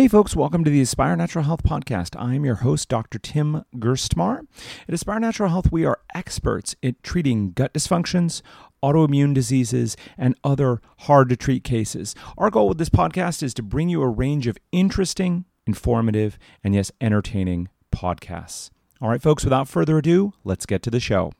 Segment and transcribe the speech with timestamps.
[0.00, 2.18] Hey, folks, welcome to the Aspire Natural Health Podcast.
[2.18, 3.18] I'm your host, Dr.
[3.18, 4.46] Tim Gerstmar.
[4.88, 8.40] At Aspire Natural Health, we are experts at treating gut dysfunctions,
[8.82, 12.14] autoimmune diseases, and other hard to treat cases.
[12.38, 16.74] Our goal with this podcast is to bring you a range of interesting, informative, and
[16.74, 18.70] yes, entertaining podcasts.
[19.02, 21.30] All right, folks, without further ado, let's get to the show.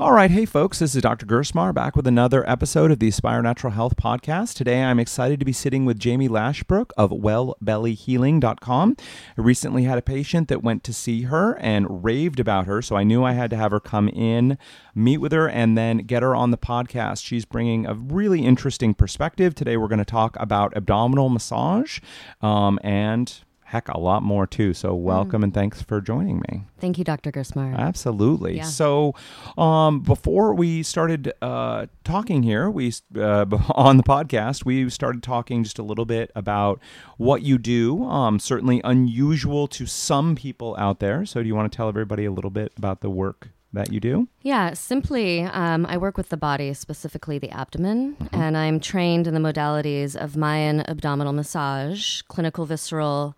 [0.00, 1.26] All right, hey folks, this is Dr.
[1.26, 4.54] Gerstmar back with another episode of the Aspire Natural Health Podcast.
[4.54, 8.96] Today I'm excited to be sitting with Jamie Lashbrook of wellbellyhealing.com.
[9.36, 12.96] I recently had a patient that went to see her and raved about her, so
[12.96, 14.56] I knew I had to have her come in,
[14.94, 17.22] meet with her, and then get her on the podcast.
[17.22, 19.54] She's bringing a really interesting perspective.
[19.54, 22.00] Today we're going to talk about abdominal massage
[22.40, 24.74] um, and heck, a lot more too.
[24.74, 25.44] So welcome mm.
[25.44, 26.64] and thanks for joining me.
[26.80, 27.30] Thank you, Dr.
[27.30, 27.76] Gerstmar.
[27.76, 28.56] Absolutely.
[28.56, 28.64] Yeah.
[28.64, 29.14] So
[29.56, 35.62] um, before we started uh, talking here, we uh, on the podcast, we started talking
[35.62, 36.80] just a little bit about
[37.16, 38.02] what you do.
[38.04, 41.24] Um, certainly unusual to some people out there.
[41.24, 44.00] So do you want to tell everybody a little bit about the work that you
[44.00, 44.28] do?
[44.42, 48.34] Yeah, simply, um, I work with the body, specifically the abdomen, mm-hmm.
[48.34, 53.36] and I'm trained in the modalities of Mayan abdominal massage, clinical visceral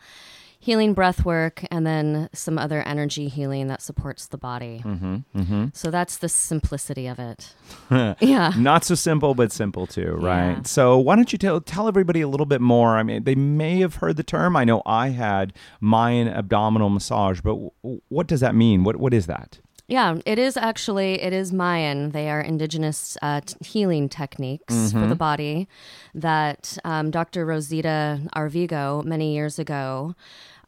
[0.62, 4.80] healing breath work, and then some other energy healing that supports the body.
[4.84, 5.66] Mm-hmm, mm-hmm.
[5.74, 7.52] So that's the simplicity of it.
[8.20, 8.52] yeah.
[8.56, 10.52] Not so simple, but simple too, right?
[10.52, 10.62] Yeah.
[10.62, 12.96] So why don't you tell, tell everybody a little bit more?
[12.96, 14.55] I mean, they may have heard the term.
[14.55, 18.84] I know I had Mayan abdominal massage, but w- what does that mean?
[18.84, 19.58] What What is that?
[19.88, 22.11] Yeah, it is actually it is Mayan.
[22.11, 25.00] They are indigenous uh, t- healing techniques mm-hmm.
[25.00, 25.69] for the body
[26.14, 27.44] that um, Dr.
[27.44, 30.14] Rosita Arvigo many years ago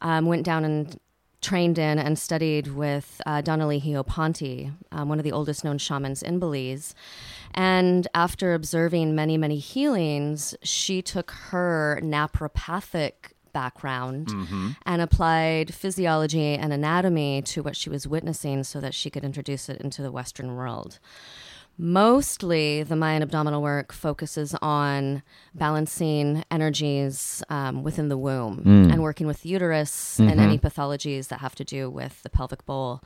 [0.00, 0.98] um, went down and
[1.44, 5.76] trained in and studied with uh, Don Elijio Panti, um, one of the oldest known
[5.76, 6.94] shamans in Belize.
[7.52, 14.70] And after observing many, many healings, she took her naturopathic background mm-hmm.
[14.84, 19.70] and applied physiology and anatomy to what she was witnessing so that she could introduce
[19.70, 20.98] it into the Western world.
[21.77, 25.23] Mostly, the Mayan abdominal work focuses on
[25.55, 28.92] balancing energies um, within the womb mm.
[28.92, 30.30] and working with the uterus mm-hmm.
[30.30, 33.02] and any pathologies that have to do with the pelvic bowl.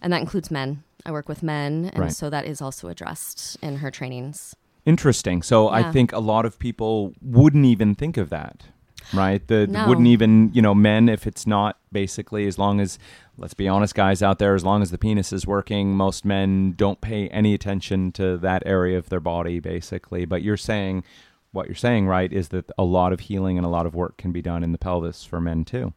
[0.00, 0.84] And that includes men.
[1.04, 2.12] I work with men, and right.
[2.12, 4.56] so that is also addressed in her trainings.
[4.86, 5.42] Interesting.
[5.42, 5.88] So yeah.
[5.88, 8.64] I think a lot of people wouldn't even think of that
[9.12, 9.46] right?
[9.46, 9.88] The no.
[9.88, 12.98] wouldn't even you know men if it's not basically as long as
[13.38, 16.72] let's be honest, guys out there, as long as the penis is working, most men
[16.72, 20.24] don't pay any attention to that area of their body basically.
[20.24, 21.04] But you're saying
[21.52, 24.16] what you're saying, right, is that a lot of healing and a lot of work
[24.18, 25.92] can be done in the pelvis for men too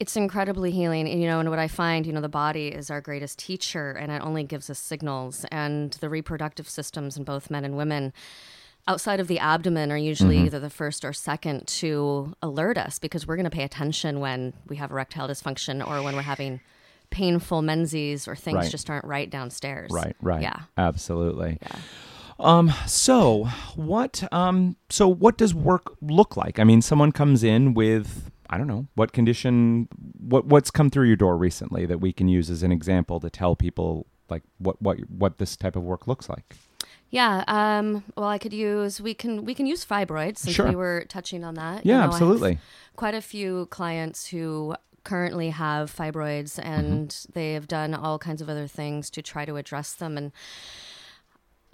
[0.00, 3.00] it's incredibly healing you know and what i find you know the body is our
[3.00, 7.64] greatest teacher and it only gives us signals and the reproductive systems in both men
[7.64, 8.12] and women
[8.86, 10.46] outside of the abdomen are usually mm-hmm.
[10.46, 14.52] either the first or second to alert us because we're going to pay attention when
[14.68, 16.60] we have erectile dysfunction or when we're having
[17.10, 18.70] painful menses or things right.
[18.70, 19.90] just aren't right downstairs.
[19.92, 20.42] Right, right.
[20.42, 20.60] Yeah.
[20.76, 21.58] Absolutely.
[21.62, 21.76] Yeah.
[22.40, 23.44] Um, so
[23.76, 26.58] what um so what does work look like?
[26.58, 31.06] I mean, someone comes in with I don't know, what condition what what's come through
[31.06, 34.82] your door recently that we can use as an example to tell people like what
[34.82, 36.56] what what this type of work looks like?
[37.14, 37.44] Yeah.
[37.46, 40.68] Um, well, I could use we can we can use fibroids since sure.
[40.68, 41.86] we were touching on that.
[41.86, 42.58] Yeah, you know, absolutely.
[42.96, 47.32] quite a few clients who currently have fibroids and mm-hmm.
[47.34, 50.32] they have done all kinds of other things to try to address them and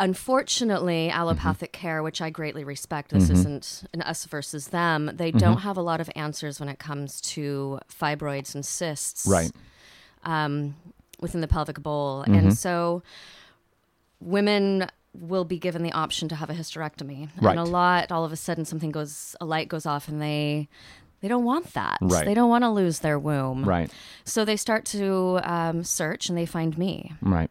[0.00, 1.16] unfortunately mm-hmm.
[1.16, 1.80] allopathic mm-hmm.
[1.80, 3.34] care which i greatly respect this mm-hmm.
[3.34, 5.38] isn't an us versus them they mm-hmm.
[5.38, 9.52] don't have a lot of answers when it comes to fibroids and cysts right
[10.24, 10.74] um,
[11.20, 12.50] within the pelvic bowl and mm-hmm.
[12.50, 13.00] so
[14.20, 17.28] women will be given the option to have a hysterectomy.
[17.41, 17.50] Right.
[17.50, 20.69] And a lot, all of a sudden, something goes, a light goes off, and they
[21.21, 21.98] they don't want that.
[22.00, 22.25] Right.
[22.25, 23.65] They don't want to lose their womb.
[23.65, 23.91] Right.
[24.25, 27.12] So they start to um, search, and they find me.
[27.21, 27.50] Right.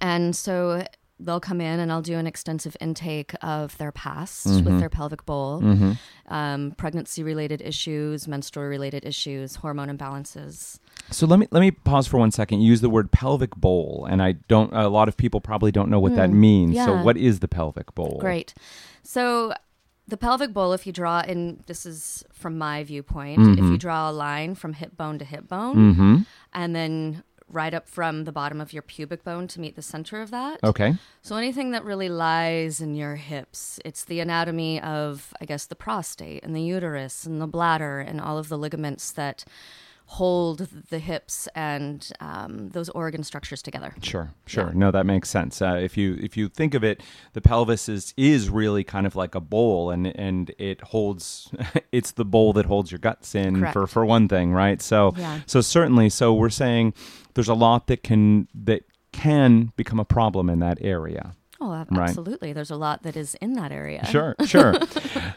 [0.00, 0.84] And so
[1.20, 4.64] they'll come in and I'll do an extensive intake of their past mm-hmm.
[4.64, 5.92] with their pelvic bowl, mm-hmm.
[6.32, 10.78] um, pregnancy related issues, menstrual related issues, hormone imbalances.
[11.10, 12.60] So let me let me pause for one second.
[12.60, 14.72] You use the word pelvic bowl, and I don't.
[14.72, 16.74] A lot of people probably don't know what mm, that means.
[16.74, 16.86] Yeah.
[16.86, 18.18] So what is the pelvic bowl?
[18.20, 18.54] Great.
[19.02, 19.52] So
[20.06, 23.64] the pelvic bowl, if you draw, and this is from my viewpoint, mm-hmm.
[23.64, 26.16] if you draw a line from hip bone to hip bone, mm-hmm.
[26.52, 30.20] and then right up from the bottom of your pubic bone to meet the center
[30.20, 30.58] of that.
[30.64, 30.94] Okay.
[31.22, 35.76] So anything that really lies in your hips, it's the anatomy of, I guess, the
[35.76, 39.44] prostate and the uterus and the bladder and all of the ligaments that
[40.18, 40.58] hold
[40.90, 43.94] the hips and um, those organ structures together.
[44.02, 44.66] Sure, sure.
[44.68, 44.72] Yeah.
[44.78, 45.60] No, that makes sense.
[45.62, 47.02] Uh, if you if you think of it,
[47.32, 51.50] the pelvis is is really kind of like a bowl, and and it holds.
[51.92, 53.72] it's the bowl that holds your guts in Correct.
[53.72, 54.80] for for one thing, right?
[54.82, 55.40] So Yeah.
[55.46, 56.94] so certainly, so we're saying
[57.34, 58.82] there's a lot that can that
[59.12, 61.34] can become a problem in that area.
[61.64, 62.08] Oh, ab- Right.
[62.10, 62.52] absolutely.
[62.52, 64.04] There's a lot that is in that area.
[64.06, 64.74] Sure, sure.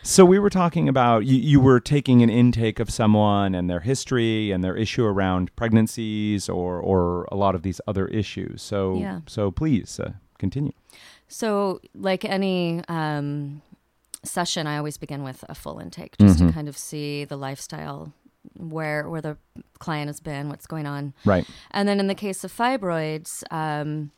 [0.04, 3.80] so we were talking about you, you were taking an intake of someone and their
[3.80, 8.62] history and their issue around pregnancies or or a lot of these other issues.
[8.62, 9.22] So Yeah.
[9.26, 10.74] so please uh, continue.
[11.30, 13.62] So, like any um,
[14.24, 16.48] session, I always begin with a full intake just Mhm.
[16.48, 18.12] to kind of see the lifestyle,
[18.58, 19.38] where where the
[19.80, 21.46] client has been, what's going on, Right.
[21.72, 24.12] and then in the case of fibroids, um,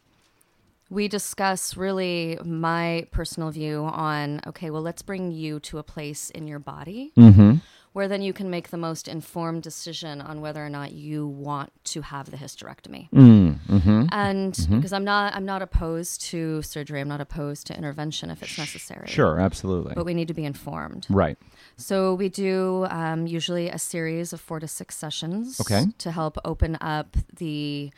[0.89, 6.29] we discuss really my personal view on okay, well, let's bring you to a place
[6.31, 7.55] in your body Mm-hmm.
[7.93, 11.71] where then you can make the most informed decision on whether or not you want
[11.83, 13.09] to have the hysterectomy.
[13.11, 14.05] Mm-hmm.
[14.11, 17.01] And because I'm not, I'm not opposed to surgery.
[17.01, 19.07] I'm not opposed to intervention if it's necessary.
[19.07, 19.93] Sure, absolutely.
[19.95, 21.07] But we need to be informed.
[21.09, 21.37] right.
[21.77, 25.85] So we do um, usually a series of four to six sessions Okay.
[25.99, 27.91] to help open up the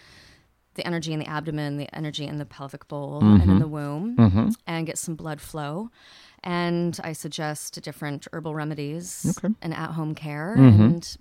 [0.76, 4.16] the energy in the abdomen, the energy in the pelvic bowl and in the womb,
[4.18, 4.50] Mm-hmm.
[4.68, 5.90] and get some blood flow.
[6.44, 9.54] And I suggest different herbal remedies Okay.
[9.62, 10.56] and at home care.
[10.58, 10.80] Mhm.
[10.80, 11.18] And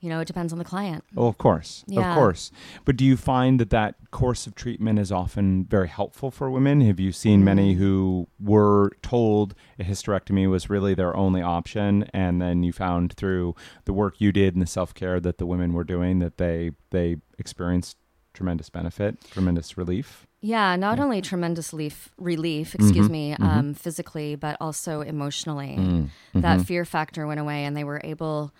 [0.00, 1.02] you know, it depends on the client.
[1.16, 2.52] Oh, of course, of course.
[2.84, 6.80] But do you find that that course of treatment is often very helpful for women?
[6.82, 7.78] Have you seen many Mm.
[7.78, 13.56] who were told a hysterectomy was really their only option, and then you found through
[13.86, 16.70] the work you did and the self care that the women were doing that they
[16.90, 17.96] they experienced
[18.38, 20.24] tremendous benefit, tremendous relief?
[20.40, 23.44] Yeah, not only tremendous leaf, relief, excuse Mhm, me, mhm.
[23.44, 25.74] um, physically, but also emotionally.
[25.76, 26.64] Mm, That mhm.
[26.66, 28.52] fear factor went away, and they were able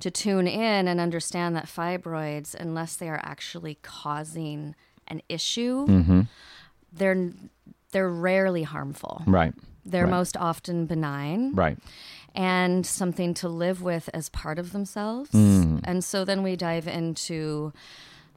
[0.00, 4.74] to tune in and understand that fibroids, unless they are actually causing
[5.08, 6.28] an issue, Mhm.
[6.92, 7.32] they're
[7.92, 9.22] they're rarely harmful.
[9.26, 9.54] Right,
[9.84, 10.10] They're Right.
[10.20, 11.78] most often benign right.
[12.34, 15.30] and something to live with as part of themselves.
[15.30, 15.80] Mm.
[15.84, 17.72] And so then we dive into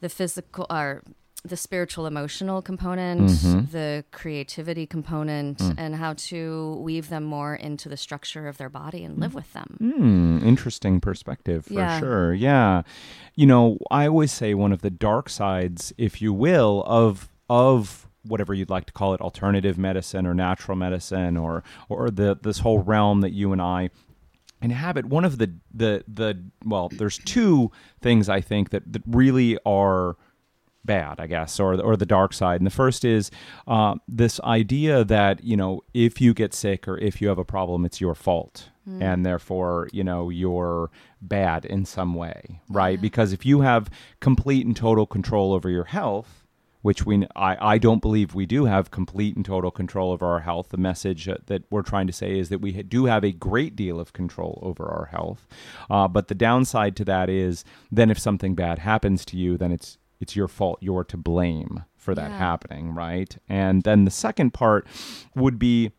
[0.01, 1.03] the physical or
[1.45, 3.71] the spiritual emotional component, Mhm.
[3.71, 5.73] the creativity component, Mm.
[5.77, 9.53] and how to weave them more into the structure of their body and live with
[9.53, 9.77] them.
[9.79, 11.99] Hmm, interesting perspective for Yeah.
[11.99, 12.33] sure.
[12.33, 12.81] Yeah.
[13.35, 18.05] You know, I always say one of the dark sides, if you will, of of
[18.23, 22.59] whatever you'd like to call it, alternative medicine or natural medicine or or the this
[22.59, 23.89] whole realm that you and I
[24.61, 25.05] inhabit.
[25.05, 27.71] One of the the the well, there's two
[28.01, 30.17] things I think that, that really are
[30.85, 32.59] bad, I guess, or or the dark side.
[32.59, 33.31] And the first is
[33.67, 37.45] uh, this idea that you know if you get sick or if you have a
[37.45, 38.69] problem, it's your fault,
[39.01, 40.89] and therefore you know you're
[41.21, 42.99] bad in some way, right?
[42.99, 43.89] Because if you have
[44.19, 46.38] complete and total control over your health.
[46.81, 50.39] Which we, I, I don't believe we do have complete and total control over our
[50.39, 50.69] health.
[50.69, 53.75] The message uh, that we're trying to say is that we do have a great
[53.75, 55.45] deal of control over our health.
[55.89, 59.71] Uh, but the downside to that is then if something bad happens to you, then
[59.73, 60.79] it's it's your fault.
[60.81, 62.37] You're to blame for that Yeah.
[62.37, 63.37] happening, right?
[63.49, 64.87] And then the second part
[65.35, 65.91] would be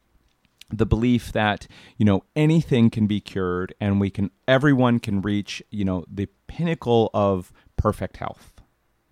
[0.73, 1.67] the belief that
[1.99, 6.29] you know anything can be cured and we can everyone can reach you know the
[6.47, 8.50] pinnacle of perfect health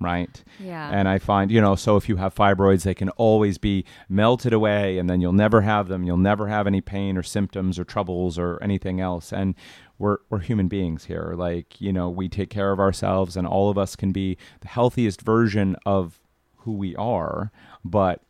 [0.00, 0.44] right?
[0.60, 0.90] Yeah.
[0.92, 4.52] and i find you know so if you have fibroids they can always be melted
[4.52, 6.04] away and then you'll never have them.
[6.04, 9.32] You'll never have any pain or symptoms or troubles or anything else.
[9.32, 9.54] And
[9.98, 11.34] we're we're human beings here.
[11.36, 14.68] Like you know we take care of ourselves and all of us can be the
[14.68, 16.20] healthiest version of
[16.58, 17.50] who we are
[17.84, 18.23] but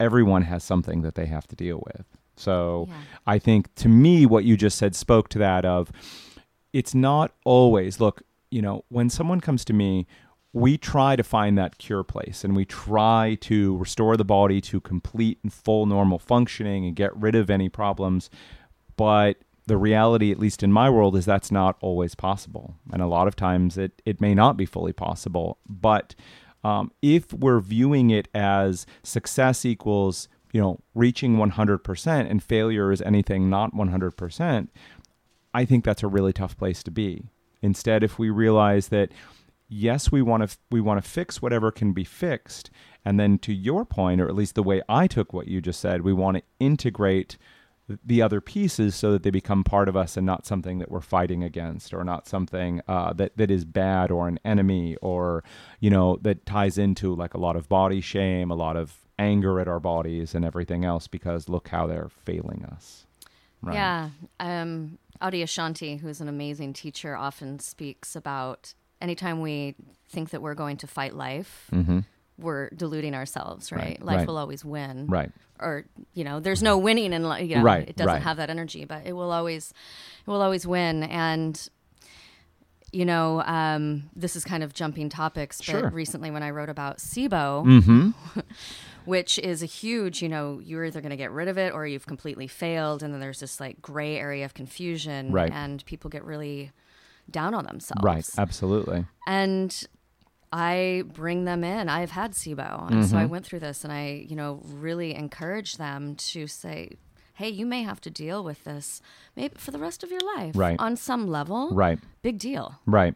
[0.00, 2.04] everyone has something that they have to deal with.
[2.36, 2.94] So Yeah.
[3.26, 5.92] I think to me, what you just said spoke to that of
[6.72, 10.06] it's not always, look, you know, when someone comes to me,
[10.54, 14.80] we try to find that cure place and we try to restore the body to
[14.80, 18.30] complete and full normal functioning and get rid of any problems.
[18.96, 22.76] But the reality, at least in my world, is that's not always possible.
[22.92, 25.58] And a lot of times it, it may not be fully possible.
[25.68, 26.14] But
[26.62, 33.02] um, if we're viewing it as success equals, you know, reaching 100% and failure is
[33.02, 34.68] anything not 100%,
[35.52, 37.24] I think that's a really tough place to be.
[37.60, 39.10] Instead, if we realize that
[39.74, 42.70] yes, we want to we want to fix whatever can be fixed,
[43.04, 45.80] and then to your point, or at least the way I took what you just
[45.80, 47.36] said, we want to integrate
[47.86, 51.02] the other pieces so that they become part of us and not something that we're
[51.02, 55.44] fighting against or not something uh, that that is bad or an enemy or
[55.80, 59.60] you know that ties into like a lot of body shame, a lot of anger
[59.60, 63.06] at our bodies and everything else because look how they're failing us.
[63.60, 63.74] Right.
[63.74, 64.10] Yeah.
[64.40, 69.74] Um, Adyashanti, who's an amazing teacher, often speaks about anytime we
[70.08, 72.00] think that we're going to fight life, Mm-hmm.
[72.38, 73.80] we're deluding ourselves, right?
[73.80, 74.26] Right, Life right.
[74.28, 75.06] will always win.
[75.06, 75.30] Right.
[75.60, 75.84] Or,
[76.14, 78.22] you know, there's no winning in life, you know, Right, it doesn't right.
[78.22, 79.72] have that energy, but it will always
[80.26, 81.54] it will always win and
[82.92, 85.90] you know, um, this is kind of jumping topics, but Sure.
[85.90, 88.10] recently when I wrote about SIBO, Mm-hmm.
[89.04, 91.86] which is a huge, you know, you're either going to get rid of it or
[91.86, 93.02] you've completely failed.
[93.02, 95.30] And then there's this like gray area of confusion.
[95.32, 95.52] Right.
[95.52, 96.70] And people get really
[97.30, 98.02] down on themselves.
[98.02, 98.28] Right.
[98.38, 99.06] Absolutely.
[99.26, 99.86] And
[100.52, 101.88] I bring them in.
[101.88, 102.86] I've had SIBO.
[102.86, 103.02] And Mm-hmm.
[103.04, 106.90] so I went through this and I, you know, really encourage them to say,
[107.34, 109.02] hey, you may have to deal with this
[109.34, 110.54] maybe for the rest of your life.
[110.56, 110.76] Right.
[110.78, 111.70] On some level.
[111.72, 111.98] Right.
[112.22, 112.76] Big deal.
[112.86, 113.14] Right.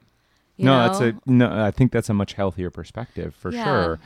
[0.56, 0.88] You no, know?
[0.88, 1.64] that's a no.
[1.64, 3.62] I think that's a much healthier perspective for Yeah.
[3.64, 4.00] sure.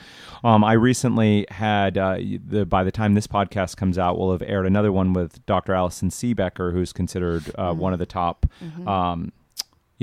[0.45, 2.17] Um, I recently had uh,
[2.47, 5.73] the by the time this podcast comes out, we'll have aired another one with Dr.
[5.73, 7.81] Allison Siebecker, who's considered uh, Mm-hmm.
[7.81, 8.45] one of the top.
[8.87, 9.33] Um,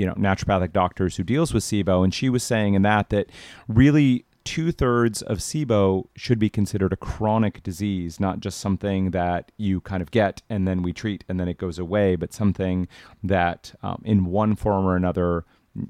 [0.00, 3.30] you know, naturopathic doctors who deals with SIBO, and she was saying in that that
[3.68, 9.52] really two thirds of SIBO should be considered a chronic disease, not just something that
[9.58, 12.88] you kind of get and then we treat and then it goes away, but something
[13.22, 15.44] that um, in one form or another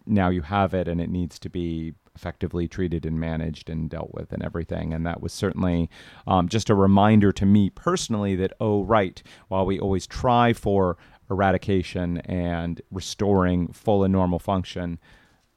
[0.05, 4.13] now you have it and it needs to be effectively treated and managed and dealt
[4.13, 4.93] with and everything.
[4.93, 5.89] And that was certainly
[6.27, 10.99] um, just a reminder to me personally that, oh, right, while we always try for
[11.31, 14.99] eradication and restoring full and normal function,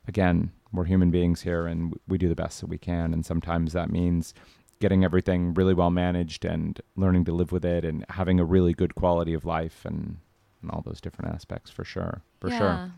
[0.08, 3.14] again, we're human beings here and we do the best that we can.
[3.14, 4.34] And sometimes that means
[4.80, 8.74] getting everything really well managed and learning to live with it and having a really
[8.74, 10.18] good quality of life and,
[10.62, 12.22] and all those different aspects for sure.
[12.40, 12.92] For sure.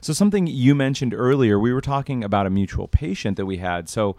[0.00, 3.88] So something you mentioned earlier, we were talking about a mutual patient that we had.
[3.88, 4.16] So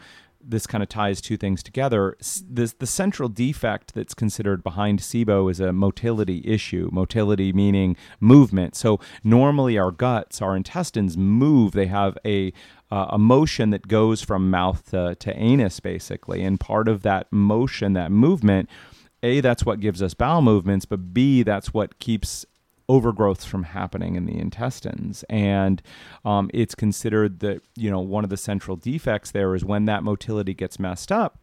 [0.47, 2.15] this kind of ties two things together.
[2.47, 6.89] This, the central defect that's considered behind SIBO is a motility issue.
[6.91, 8.75] Motility meaning movement.
[8.75, 11.73] So normally our guts, our intestines move.
[11.73, 12.53] They have a
[12.91, 16.43] uh, a motion that goes from mouth to, to anus, basically.
[16.43, 18.69] And part of that motion, that movement,
[19.23, 22.45] a that's what gives us bowel movements, but b that's what keeps
[22.87, 25.23] overgrowth from happening in the intestines.
[25.29, 25.81] And
[26.23, 30.03] um, it's considered that you know one of the central defects there is when that
[30.03, 31.39] motility gets messed up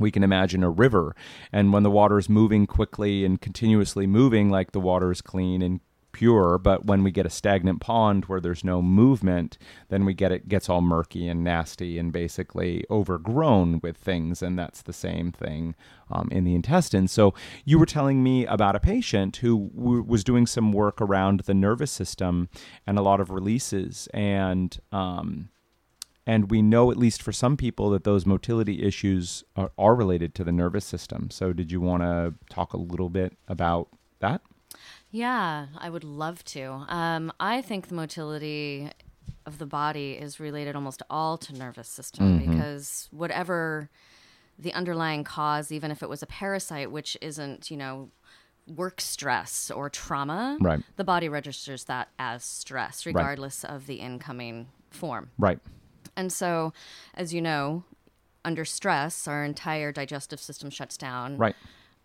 [0.00, 1.14] we can imagine a river.
[1.52, 5.62] And when the water is moving quickly and continuously moving like the water is clean
[5.62, 5.80] and
[6.20, 9.56] pure but when we get a stagnant pond where there's no movement
[9.88, 14.58] then we get it gets all murky and nasty and basically overgrown with things and
[14.58, 15.74] that's the same thing
[16.10, 17.32] um, in the intestines so
[17.64, 21.54] you were telling me about a patient who w- was doing some work around the
[21.54, 22.50] nervous system
[22.86, 25.48] and a lot of releases and um,
[26.26, 30.34] and we know, at least for some people, that those motility issues are, are related
[30.34, 31.30] to the nervous system.
[31.30, 33.88] So, did you want to talk a little bit about
[34.20, 34.42] that?
[35.10, 36.84] Yeah, I would love to.
[36.88, 38.90] Um, I think the motility
[39.46, 43.88] of the body is related almost all to nervous system because whatever
[44.58, 48.10] the underlying cause, even if it was a parasite, which isn't, you know,
[48.66, 50.80] work stress or trauma, Right.
[50.96, 55.30] the body registers that as stress, regardless of the incoming form.
[55.38, 55.58] Right.
[56.16, 56.72] And so,
[57.14, 57.84] as you know,
[58.44, 61.56] under stress, our entire digestive system shuts down Right.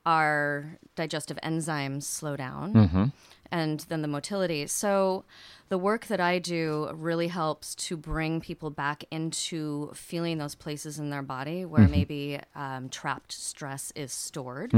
[0.05, 3.05] Our digestive enzymes slow down Mm-hmm.
[3.51, 4.67] and then the motility.
[4.67, 5.23] So,
[5.69, 10.99] the work that I do really helps to bring people back into feeling those places
[10.99, 14.71] in their body where maybe um, trapped stress is stored.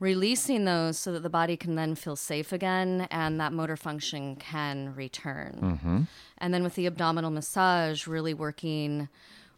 [0.00, 4.34] Releasing those so that the body can then feel safe again and that motor function
[4.34, 6.08] can return.
[6.38, 9.08] And then with the abdominal massage, really working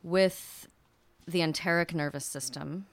[0.03, 0.69] with
[1.27, 2.85] the enteric nervous system,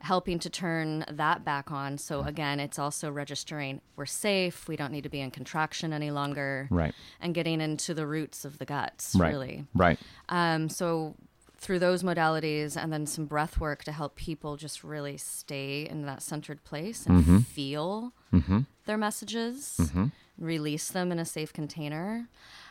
[0.00, 1.98] helping to turn that back on.
[1.98, 6.10] So again, it's also registering we're safe, we don't need to be in contraction any
[6.10, 6.94] longer, Right.
[7.20, 9.30] and getting into the roots of the guts, Right.
[9.30, 9.66] really.
[9.74, 9.98] Right.
[10.28, 11.16] Um, so
[11.56, 16.06] through those modalities and then some breath work to help people just really stay in
[16.06, 17.38] that centered place and mm-hmm.
[17.38, 18.60] feel mm-hmm.
[18.86, 20.06] their messages, mm-hmm.
[20.38, 22.28] release them in a safe container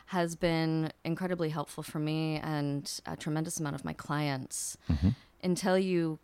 [0.08, 4.78] has been incredibly helpful for me and a tremendous amount of my clients
[5.44, 6.18] until you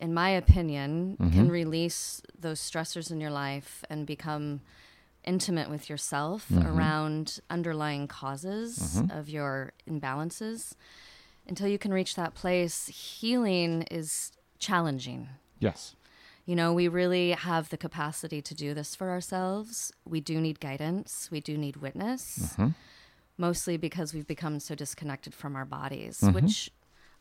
[0.00, 1.48] in my opinion can mm-hmm.
[1.48, 4.60] release those stressors in your life and become
[5.24, 6.66] intimate with yourself mm-hmm.
[6.66, 9.18] around underlying causes mm-hmm.
[9.18, 10.74] of your imbalances.
[11.48, 15.28] Until you can reach that place healing is challenging.
[15.58, 15.96] Yes.
[16.44, 19.92] you know we really have the capacity to do this for ourselves.
[20.04, 21.28] We do need guidance.
[21.30, 22.56] We do need witness.
[23.38, 26.70] Mostly because we've become so disconnected from our bodies which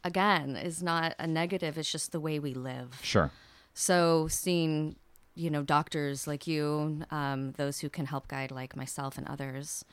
[0.05, 3.29] again is not a negative it's just the way we live Sure.
[3.73, 4.95] so seeing,
[5.33, 9.83] you know, doctors like you, um, those who can help guide like myself and others,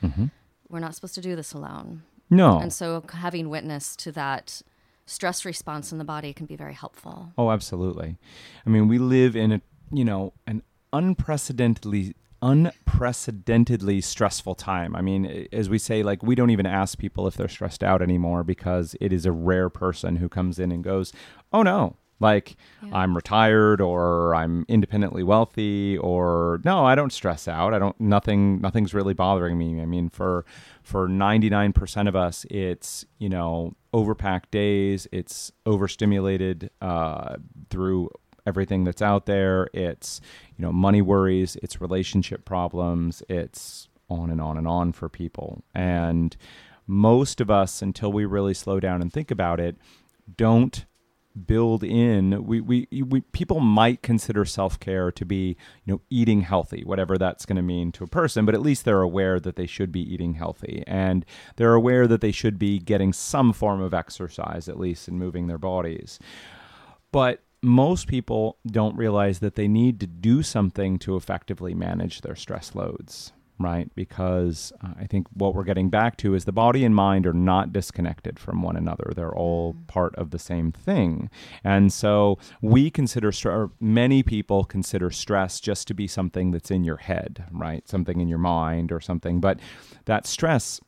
[0.68, 2.02] we're not supposed to do this alone.
[2.30, 2.60] No.
[2.60, 4.62] And so having witness to that
[5.04, 7.32] stress response in the body can be very helpful.
[7.36, 8.16] Oh, absolutely.
[8.64, 14.94] I mean, we live in a, you know, an unprecedentedly unprecedentedly stressful time.
[14.96, 18.02] I mean, as we say, like we don't even ask people if they're stressed out
[18.02, 21.12] anymore because it is a rare person who comes in and goes,
[21.52, 22.96] "Oh no, like yeah.
[22.96, 27.74] I'm retired or I'm independently wealthy or no, I don't stress out.
[27.74, 29.82] I don't nothing nothing's really bothering me.
[29.82, 30.44] I mean, for
[30.82, 37.36] for 99% of us, it's, you know, overpacked days, it's overstimulated uh,
[37.70, 38.10] through
[38.46, 39.68] everything that's out there.
[39.72, 40.20] It's,
[40.56, 45.64] you know, money worries, it's relationship problems, it's on and on and on for people.
[45.74, 46.36] And
[46.86, 49.76] most of us, until we really slow down and think about it,
[50.36, 50.84] don't
[51.46, 56.84] build in we, we, we people might consider self-care to be you know eating healthy
[56.84, 59.66] whatever that's going to mean to a person but at least they're aware that they
[59.66, 61.24] should be eating healthy and
[61.56, 65.46] they're aware that they should be getting some form of exercise at least and moving
[65.46, 66.18] their bodies
[67.12, 72.36] but most people don't realize that they need to do something to effectively manage their
[72.36, 73.94] stress loads right?
[73.94, 77.32] Because uh, I think what we're getting back to is the body and mind are
[77.32, 79.12] not disconnected from one another.
[79.14, 79.86] They're all mm.
[79.86, 81.30] part of the same thing.
[81.64, 86.84] And so we consider, or many people consider stress just to be something that's in
[86.84, 87.88] your head, right?
[87.88, 89.40] Something in your mind or something.
[89.40, 89.60] But
[90.06, 90.80] that stress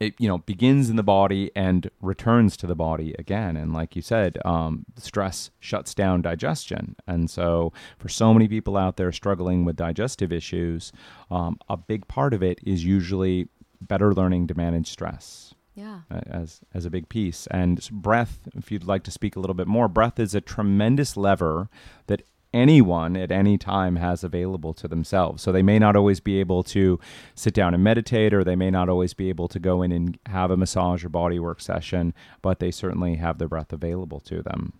[0.00, 3.56] it you know begins in the body and returns to the body again.
[3.56, 6.96] And like you said um, stress shuts down digestion.
[7.06, 10.92] And so for so many people out there struggling with digestive issues
[11.30, 13.48] um, a big part of it is usually
[13.80, 16.00] better learning to manage stress yeah.
[16.10, 17.46] as as a big piece.
[17.50, 21.16] And breath if you'd like to speak a little bit more breath is a tremendous
[21.16, 21.68] lever
[22.06, 22.22] that
[22.54, 25.42] anyone at any time has available to themselves.
[25.42, 26.98] So they may not always be able to
[27.34, 30.18] sit down and meditate, or they may not always be able to go in and
[30.26, 34.42] have a massage or body work session, but they certainly have the breath available to
[34.42, 34.72] them.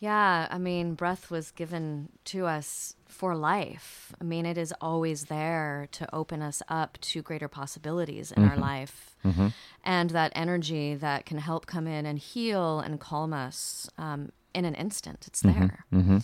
[0.00, 4.12] Yeah, I mean, breath was given to us for life.
[4.20, 8.50] I mean, it is always there to open us up to greater possibilities in mm-hmm.
[8.52, 9.16] our life.
[9.24, 9.48] Mm-hmm.
[9.82, 14.64] And that energy that can help come in and heal and calm us um, in
[14.64, 15.60] an instant, it's mm-hmm.
[15.60, 15.84] there.
[15.92, 16.18] Mm-hmm.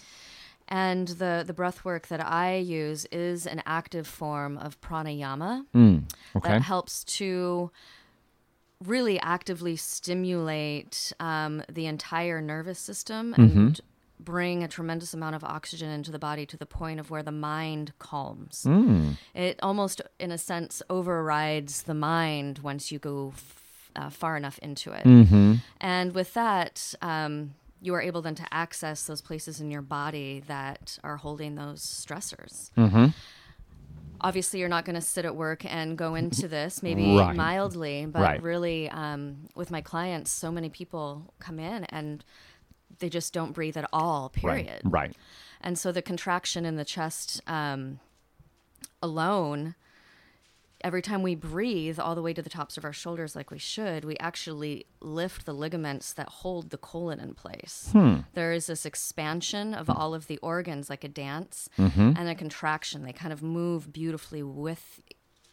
[0.71, 6.05] And the, the breath work that I use is an active form of pranayama mm,
[6.37, 6.49] okay.
[6.49, 7.73] that helps to
[8.85, 14.23] really actively stimulate um, the entire nervous system and mm-hmm.
[14.25, 17.33] bring a tremendous amount of oxygen into the body to the point of where the
[17.33, 18.65] mind calms.
[18.67, 19.19] Mm.
[19.35, 24.59] It almost, in a sense, overrides the mind once you go f- uh, far enough
[24.61, 25.05] into it.
[25.05, 25.57] Mm-hmm.
[25.81, 30.43] And with that, um, you are able then to access those places in your body
[30.47, 32.71] that are holding those stressors.
[32.77, 33.07] Mm-hmm.
[34.23, 37.35] Obviously, you're not going to sit at work and go into this, maybe right.
[37.35, 38.43] mildly, but right.
[38.43, 42.23] really, um, with my clients, so many people come in and
[42.99, 44.83] they just don't breathe at all, period.
[44.85, 45.09] Right.
[45.09, 45.17] right.
[45.63, 47.99] And so the contraction in the chest um,
[49.03, 49.75] alone
[50.83, 53.59] every time we breathe all the way to the tops of our shoulders like we
[53.59, 57.89] should, we actually lift the ligaments that hold the colon in place.
[57.93, 58.21] Hmm.
[58.35, 62.13] There is this expansion of all of the organs like a dance mm-hmm.
[62.17, 63.03] and a contraction.
[63.03, 65.03] They kind of move beautifully with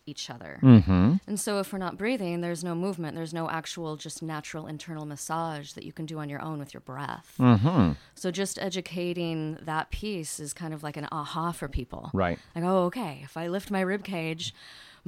[0.08, 0.60] each other.
[0.64, 1.16] Mm-hmm.
[1.28, 3.16] And so if we're not breathing, there's no movement.
[3.16, 6.74] There's no actual just natural internal massage that you can do on your own with
[6.74, 7.36] your breath.
[7.38, 7.92] Mm-hmm.
[8.16, 12.10] So just educating that piece is kind of like an aha for people.
[12.14, 12.40] Right.
[12.56, 14.54] Like, oh, okay, if I lift my rib cage,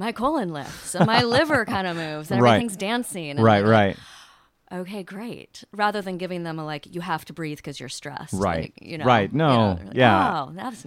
[0.00, 2.54] my colon lifts and my liver kind of moves and right.
[2.54, 3.32] everything's dancing.
[3.32, 3.96] And right, right.
[4.72, 5.62] Okay, great.
[5.72, 8.32] Rather than giving them a like, you have to breathe because you're stressed.
[8.32, 8.62] Right.
[8.62, 9.04] Like, you know.
[9.04, 9.32] Right.
[9.32, 9.50] No.
[9.50, 10.42] You know, like, yeah.
[10.42, 10.86] Oh, that's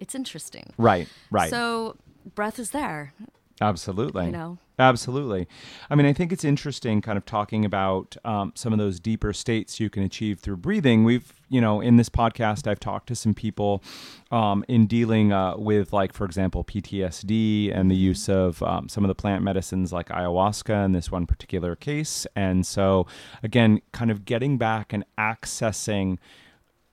[0.00, 0.72] it's interesting.
[0.76, 1.08] Right.
[1.30, 1.50] Right.
[1.50, 1.96] So
[2.34, 3.14] breath is there.
[3.62, 4.26] Absolutely.
[4.26, 4.58] You know.
[4.78, 5.46] Absolutely.
[5.90, 9.32] I mean, I think it's interesting kind of talking about um, some of those deeper
[9.32, 11.04] states you can achieve through breathing.
[11.04, 13.82] We've, you know, in this podcast, I've talked to some people
[14.30, 19.04] um, in dealing uh, with, like, for example, PTSD and the use of um, some
[19.04, 22.26] of the plant medicines like ayahuasca in this one particular case.
[22.34, 23.06] And so,
[23.42, 26.18] again, kind of getting back and accessing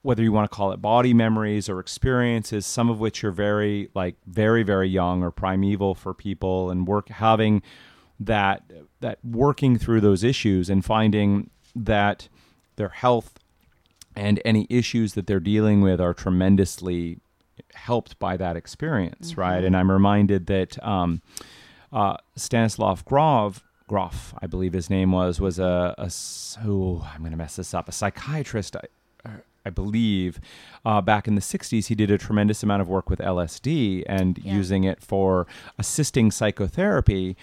[0.02, 3.90] whether you want to call it body memories or experiences, some of which are very
[3.94, 7.62] like very very young or primeval for people, and work having
[8.20, 8.64] that
[9.00, 12.28] that working through those issues and finding that
[12.76, 13.40] their health
[14.16, 17.20] and any issues that they're dealing with are tremendously
[17.74, 19.42] helped by that experience, mm-hmm.
[19.42, 19.64] right?
[19.64, 21.22] And I'm reminded that um,
[21.92, 26.12] uh, Stanislav Grof, Grof, I believe his name was, was a, a
[26.66, 28.76] oh, I'm going to mess this up, a psychiatrist.
[29.66, 30.40] I believe,
[30.86, 34.38] uh, back in the 60s, he did a tremendous amount of work with LSD and
[34.38, 34.54] yeah.
[34.54, 37.36] using it for assisting psychotherapy.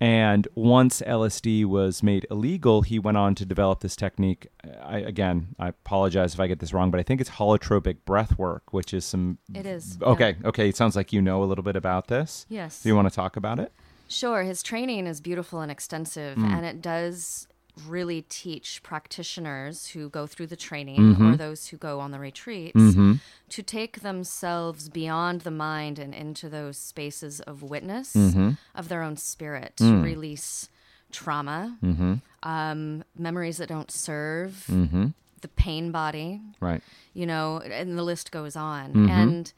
[0.00, 4.48] And once LSD was made illegal, he went on to develop this technique.
[4.82, 8.36] I, again, I apologize if I get this wrong, but I think it's holotropic breath
[8.36, 9.38] work, which is some.
[9.54, 9.98] It is.
[10.02, 10.48] Okay, yeah.
[10.48, 10.68] okay.
[10.68, 12.46] It sounds like you know a little bit about this.
[12.48, 12.82] Yes.
[12.82, 13.72] Do you want to talk about it?
[14.08, 14.42] Sure.
[14.42, 16.52] His training is beautiful and extensive, mm.
[16.52, 17.46] and it does
[17.86, 21.32] really teach practitioners who go through the training mm-hmm.
[21.32, 23.14] or those who go on the retreats mm-hmm.
[23.48, 28.50] to take themselves beyond the mind and into those spaces of witness mm-hmm.
[28.74, 30.04] of their own spirit to mm.
[30.04, 30.68] release
[31.10, 32.14] trauma, mm-hmm.
[32.42, 35.08] um, memories that don't serve, mm-hmm.
[35.40, 36.40] the pain body.
[36.60, 36.82] Right.
[37.14, 38.88] You know, and the list goes on.
[38.90, 39.08] Mm-hmm.
[39.08, 39.52] And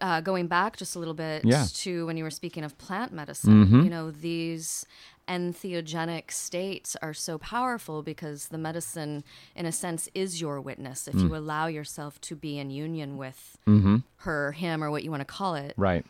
[0.00, 1.66] uh, going back just a little bit yeah.
[1.72, 4.86] to when you were speaking of plant medicine, you know, these
[5.28, 11.08] entheogenic states are so powerful because the medicine, in a sense, is your witness.
[11.08, 11.22] If mm.
[11.22, 13.98] you allow yourself to be in union with mm-hmm.
[14.18, 15.74] her, him, or what you want to call it.
[15.76, 16.04] Right.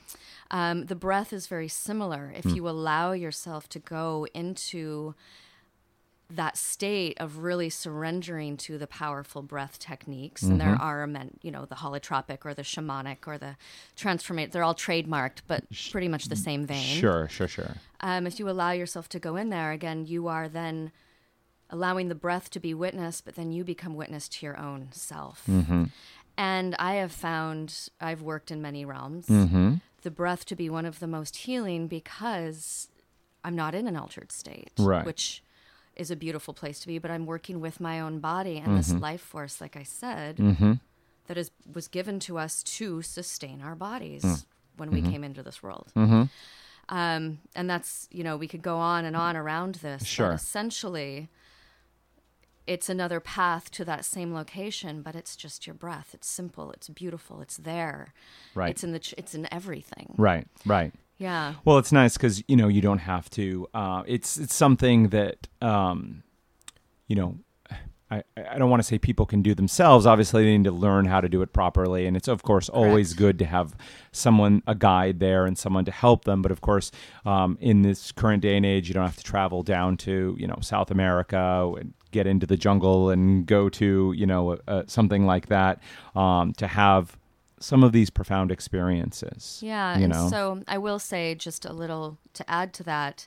[0.51, 2.33] Um, the breath is very similar.
[2.37, 2.57] If mm.
[2.57, 5.15] you allow yourself to go into
[6.31, 10.53] that state of really surrendering to the powerful breath techniques mm-hmm.
[10.53, 10.83] and there mm-hmm.
[10.83, 13.57] are you know the holotropic or the shamanic or the
[13.95, 18.39] transformate they're all trademarked but pretty much the same vein sure sure sure um, if
[18.39, 20.91] you allow yourself to go in there again you are then
[21.71, 25.43] allowing the breath to be witness but then you become witness to your own self
[25.49, 25.85] mm-hmm.
[26.39, 29.75] and i have found i've worked in many realms mm-hmm.
[30.03, 32.89] the breath to be one of the most healing because
[33.45, 35.05] i'm not in an altered state right.
[35.05, 35.43] which
[35.97, 38.77] is a beautiful place to be, but I'm working with my own body and mm-hmm.
[38.77, 40.75] this life force, like I said, mm-hmm.
[41.27, 44.45] that is was given to us to sustain our bodies mm.
[44.77, 45.13] when we mm-hmm.
[45.13, 45.93] came into this world.
[45.97, 46.25] Mm-hmm.
[46.89, 50.05] Um, and that's you know we could go on and on around this.
[50.05, 50.33] Sure.
[50.33, 51.29] essentially,
[52.67, 56.11] it's another path to that same location, but it's just your breath.
[56.13, 56.73] It's simple.
[56.73, 57.41] It's beautiful.
[57.41, 58.13] It's there.
[58.55, 58.71] Right.
[58.71, 58.99] It's in the.
[58.99, 60.15] Ch- it's in everything.
[60.17, 60.47] Right.
[60.67, 60.93] Right.
[61.25, 61.55] Yeah.
[61.65, 63.67] Well, it's nice because you know you don't have to.
[63.73, 66.23] Uh, it's it's something that um,
[67.09, 67.39] you know.
[68.11, 70.05] I, I don't want to say people can do themselves.
[70.05, 72.77] Obviously, they need to learn how to do it properly, and it's of course Correct.
[72.77, 73.75] always good to have
[74.13, 76.43] someone, a guide there, and someone to help them.
[76.43, 76.93] But of course,
[77.25, 80.47] um, in this current day and age, you don't have to travel down to you
[80.47, 85.47] know South America and get into the jungle and go to you know something like
[85.47, 85.81] that
[86.15, 87.17] um, to have
[87.65, 89.61] some of these profound experiences.
[89.63, 90.29] Yeah, you know.
[90.29, 93.27] So I will say just a little to add to that.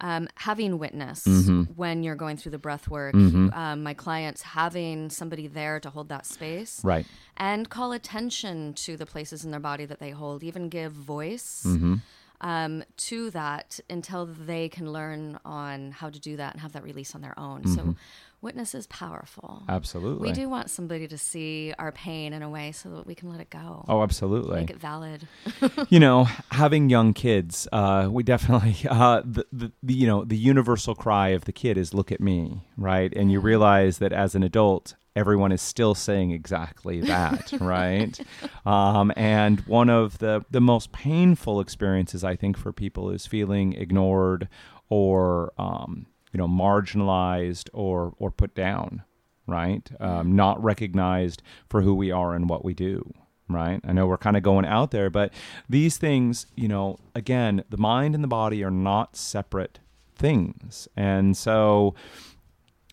[0.00, 1.62] Um, having witness mm-hmm.
[1.76, 3.50] when you're going through the breath work, mm-hmm.
[3.52, 7.06] um, my clients having somebody there to hold that space, right,
[7.36, 11.64] and call attention to the places in their body that they hold, even give voice.
[11.66, 11.96] Mm-hmm.
[12.40, 16.82] Um, to that until they can learn on how to do that and have that
[16.82, 17.64] release on their own.
[17.68, 17.92] So mm-hmm
[18.42, 19.62] witness is powerful.
[19.68, 20.28] Absolutely.
[20.28, 23.30] We do want somebody to see our pain in a way so that we can
[23.30, 23.84] let it go.
[23.88, 24.60] Oh, absolutely.
[24.60, 25.28] Make it valid.
[25.88, 30.36] you know, having young kids, uh, we definitely, uh, the, the, the, you know, the
[30.36, 33.12] universal cry of the kid is look at me, right?
[33.14, 38.18] And you realize that as an adult, everyone is still saying exactly that, right?
[38.66, 43.74] Um, and one of the, the most painful experiences, I think, for people is feeling
[43.74, 44.48] ignored
[44.88, 49.02] or um, you know marginalized or or put down
[49.48, 49.90] right?
[49.98, 53.12] Um, not recognized for who we are and what we do
[53.48, 53.80] right?
[53.84, 55.32] I know we're kind of going out there but
[55.68, 59.78] these things you know again the mind and the body are not separate
[60.14, 60.88] things.
[60.96, 61.94] And so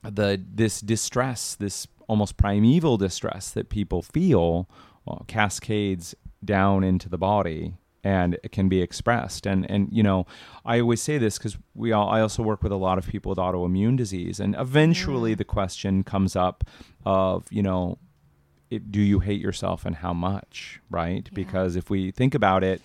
[0.04, 4.68] the this distress this almost primeval distress that people feel
[5.06, 7.74] well, cascades down into the body
[8.04, 9.46] and it can be expressed.
[9.46, 10.26] And and you know
[10.66, 13.30] i always say this because we all i also work with a lot of people
[13.30, 16.64] with autoimmune disease and eventually the question comes up
[17.06, 17.98] of you know
[18.70, 21.28] it, do you hate yourself and how much right?
[21.32, 21.36] Yeah.
[21.36, 22.82] because if we think about it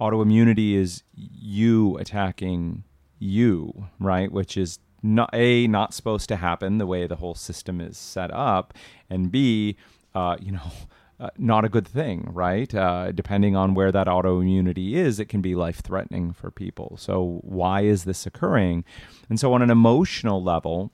[0.00, 2.84] autoimmunity is you attacking
[3.18, 4.32] you right?
[4.32, 8.30] Which is not a not supposed to happen the way the whole system is set
[8.32, 8.74] up
[9.08, 9.76] and b
[10.14, 10.70] uh, you know
[11.20, 12.74] uh, not a good thing, right?
[12.74, 16.96] Uh, depending on where that autoimmunity is, it can be life threatening for people.
[16.98, 18.84] So, why is this occurring?
[19.28, 20.92] And so, on an emotional level,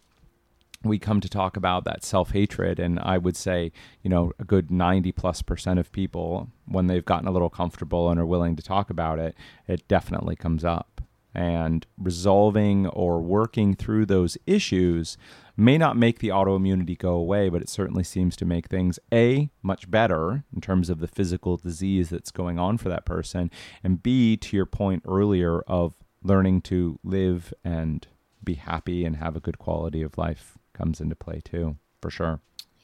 [0.82, 2.80] we come to talk about that self hatred.
[2.80, 3.70] And I would say,
[4.02, 8.10] you know, a good 90 plus percent of people, when they've gotten a little comfortable
[8.10, 9.36] and are willing to talk about it,
[9.68, 11.02] it definitely comes up.
[11.34, 15.18] And resolving or working through those issues
[15.56, 19.50] may not make the autoimmunity go away, but it certainly seems to make things A,
[19.62, 23.50] much better in terms of the physical disease that's going on for that person,
[23.82, 28.06] and B, to your point earlier of learning to live and
[28.42, 32.40] be happy and have a good quality of life comes into play too, for sure.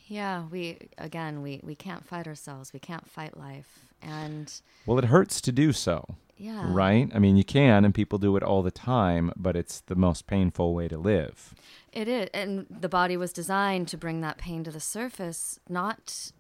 [0.07, 2.73] Yeah, we again we we can't fight ourselves.
[2.73, 3.95] We can't fight life.
[4.03, 4.53] And
[4.85, 6.17] well, it hurts to do so.
[6.37, 6.65] Yeah.
[6.73, 7.09] right?
[7.15, 10.27] I mean, you can, and people do it all the time, but it's the most
[10.27, 11.55] painful way to live.
[11.93, 12.29] It is.
[12.35, 16.33] And the body was designed to bring that pain to the surface, not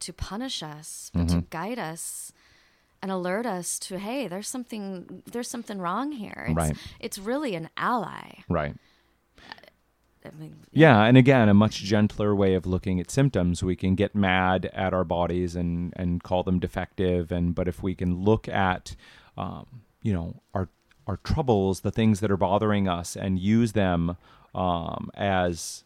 [0.00, 1.40] to punish us, but Mm-hmm.
[1.40, 2.32] to guide us
[3.02, 6.44] and alert us to, hey, there's something there's something wrong here.
[6.48, 6.76] It's, Right.
[7.00, 8.40] It's really an ally.
[8.48, 8.74] Right.
[10.22, 13.62] I mean, Yeah, and again, a much gentler way of looking at symptoms.
[13.62, 17.82] We can get mad at our bodies and and call them defective, and but if
[17.82, 18.96] we can look at,
[19.36, 20.68] um, you know, our
[21.06, 24.16] our troubles, the things that are bothering us, and use them
[24.54, 25.84] um, as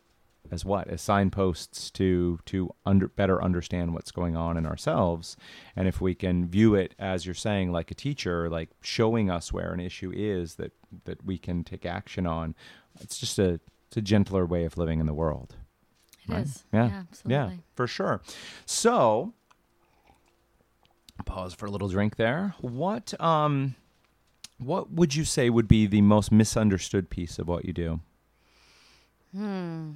[0.50, 5.36] as what as signposts to to under better understand what's going on in ourselves
[5.74, 9.52] and if we can view it as you're saying like a teacher like showing us
[9.52, 10.72] where an issue is that
[11.04, 12.54] that we can take action on
[13.00, 15.56] it's just a it's a gentler way of living in the world
[16.28, 16.64] it is.
[16.72, 16.80] Right.
[16.80, 16.88] Yeah.
[16.88, 17.54] Yeah, absolutely.
[17.54, 18.20] yeah for sure
[18.66, 19.32] so
[21.24, 23.74] pause for a little drink there what um
[24.58, 28.00] what would you say would be the most misunderstood piece of what you do
[29.34, 29.92] Hmm.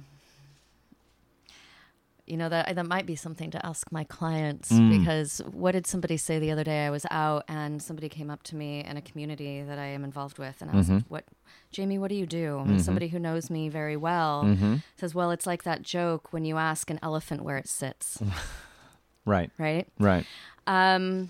[2.27, 4.99] You know that that might be something to ask my clients Mm.
[4.99, 6.85] because what did somebody say the other day?
[6.85, 10.03] I was out and somebody came up to me in a community that I am
[10.03, 11.07] involved with and asked, Mm-hmm.
[11.11, 11.23] "What,
[11.71, 11.97] Jamie?
[11.97, 14.75] What do you do?" And Somebody who knows me very well Mm-hmm.
[14.97, 18.21] says, "Well, it's like that joke when you ask an elephant where it sits,
[19.25, 20.25] right right?" right
[20.69, 21.29] Um,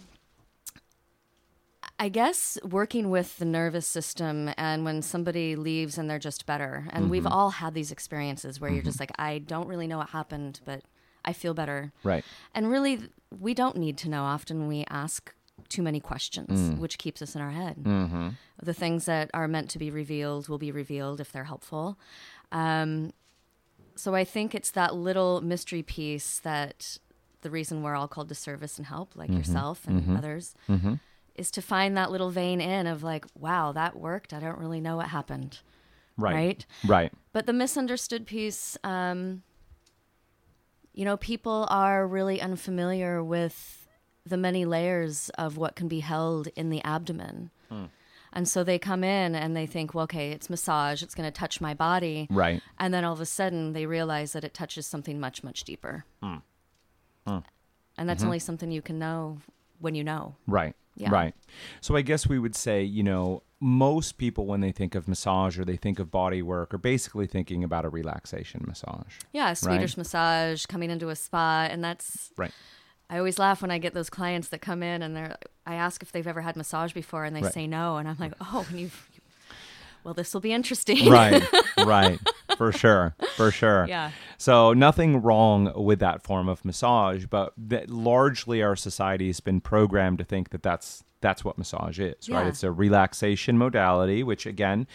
[1.97, 6.87] I guess working with the nervous system and when somebody leaves and they're just better.
[6.91, 10.09] And we've all had these experiences where you're just like, I don't really know what
[10.09, 10.83] happened, but
[11.25, 11.91] I feel better.
[12.03, 12.23] right
[12.53, 14.23] And really, we don't need to know.
[14.23, 15.33] Often we ask
[15.67, 17.77] too many questions, which keeps us in our head.
[17.77, 18.29] mm-hmm.
[18.61, 21.97] The things that are meant to be revealed will be revealed if they're helpful.
[22.51, 23.11] Um,
[23.95, 26.97] so I think it's that little mystery piece that
[27.41, 30.95] the reason we're all called to service and help, like yourself and others, Mm-hmm.
[31.35, 34.33] is to find that little vein in of like, wow, that worked.
[34.33, 35.59] I don't really know what happened.
[36.17, 36.65] right Right?
[36.85, 39.43] right But the misunderstood piece, um,
[40.93, 43.87] you know, people are really unfamiliar with
[44.25, 47.51] the many layers of what can be held in the abdomen.
[48.31, 51.31] And so they come in and they think, well, okay, it's massage, it's going to
[51.39, 52.27] touch my body.
[52.29, 55.63] right And then all of a sudden they realize that it touches something much, much
[55.63, 56.05] deeper.
[57.97, 58.27] And that's mm-hmm.
[58.27, 59.39] only something you can know
[59.79, 60.35] when you know.
[60.47, 60.75] Right.
[60.95, 61.11] Yeah.
[61.11, 61.33] Right.
[61.81, 65.57] So I guess we would say, you know, most people when they think of massage
[65.57, 69.19] or they think of body work are basically thinking about a relaxation massage.
[69.33, 71.67] Yeah, Swedish massage, coming into a spa.
[71.69, 72.51] And that's Right.
[73.09, 75.37] I always laugh when I get those clients that come in and they're.
[75.65, 77.53] I ask if they've ever had massage before, and they Right.
[77.53, 79.09] say no, and I'm like, oh, and you've.
[80.03, 81.09] Well, this will be interesting.
[81.09, 81.43] Right.
[81.85, 82.19] right.
[82.59, 83.15] For sure.
[83.35, 83.87] For sure.
[83.89, 84.11] Yeah.
[84.37, 89.61] So nothing wrong with that form of massage, but that largely our society has been
[89.61, 92.47] programmed to think that that's that's what massage is, right?
[92.47, 94.87] It's a relaxation modality, which again,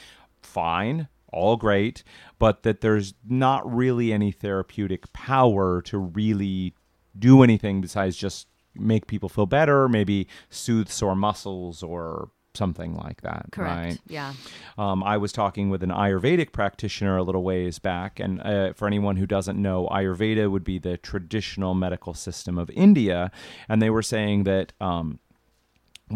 [0.43, 2.05] fine, all great,
[2.39, 6.75] but that there's not really any therapeutic power to really
[7.19, 13.23] do anything besides just make people feel better, maybe soothe sore muscles or something like
[13.23, 13.77] that, Correct.
[13.77, 13.99] right?
[14.07, 14.35] Yeah.
[14.79, 18.87] Um, I was talking with an Ayurvedic practitioner a little ways back, and uh, for
[18.87, 23.31] anyone who doesn't know, Ayurveda would be the traditional medical system of India,
[23.69, 24.73] and they were saying that.
[24.81, 25.19] Um,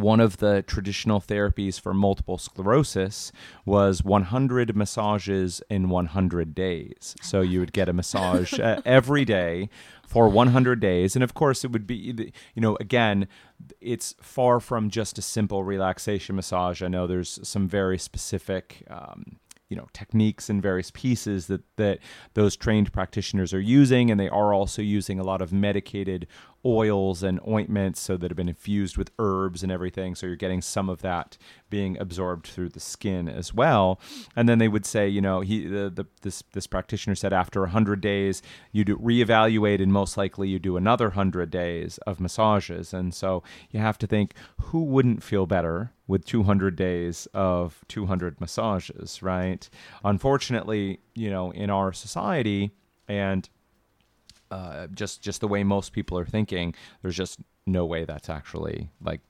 [0.01, 3.33] one of the traditional therapies for multiple sclerosis
[3.65, 7.17] was 100 massages in 100 days.
[7.21, 9.69] So you would get a massage uh, every day
[10.07, 11.15] for 100 days.
[11.15, 13.29] And of course, it would be, you know, again,
[13.81, 16.83] it's far from just a simple relaxation massage.
[16.83, 18.85] I know there's some very specific.
[18.89, 21.99] Um, you know techniques and various pieces that that
[22.35, 26.27] those trained practitioners are using and they are also using a lot of medicated
[26.65, 30.15] oils and ointments so that have been infused with herbs and everything.
[30.15, 31.39] So you're getting some of that
[31.71, 34.01] being absorbed through the skin as well.
[34.35, 37.61] And then they would say you know he the, the this this practitioner said after
[37.61, 38.43] 100 days
[38.73, 42.93] you do reevaluate and most likely you do another 100 days of massages.
[42.93, 48.41] And so you have to think who wouldn't feel better with 200 days of 200
[48.41, 49.69] massages, right?
[50.03, 52.71] Unfortunately, you know, in our society
[53.07, 53.49] and
[54.51, 58.91] uh, just just the way most people are thinking, there's just no way that's actually
[59.03, 59.21] like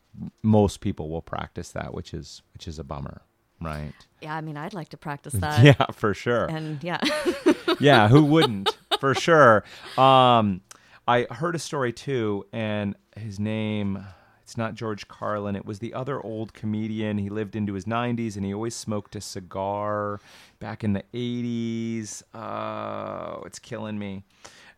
[0.43, 3.23] most people will practice that, which is which is a bummer,
[3.61, 3.93] right?
[4.21, 4.35] Yeah.
[4.35, 5.65] I mean, I'd like to practice that.
[5.65, 6.47] yeah, for sure.
[6.47, 7.01] And yeah.
[7.81, 8.77] yeah, who wouldn't?
[9.01, 9.65] For sure.
[9.97, 10.63] Um,
[11.07, 14.05] I heard a story too, and his name.
[14.43, 15.57] It's not George Carlin.
[15.57, 17.19] It was the other old comedian.
[17.19, 20.21] He lived into his 90s and he always smoked a cigar
[20.59, 22.23] back in the 80s.
[22.35, 24.25] Oh, it's killing me.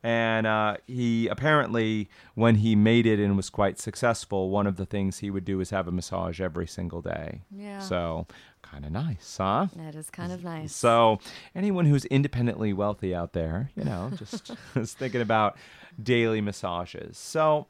[0.03, 4.87] And uh, he apparently, when he made it and was quite successful, one of the
[4.87, 7.43] things he would do is have a massage every single day.
[7.51, 7.81] Yeah.
[7.81, 8.27] So,
[8.63, 9.67] kind of nice, huh?
[9.77, 10.75] That is kind of nice.
[10.75, 11.19] So,
[11.55, 15.59] anyone who's independently wealthy out there, you know, just is thinking about
[16.03, 17.19] daily massages.
[17.19, 17.67] So,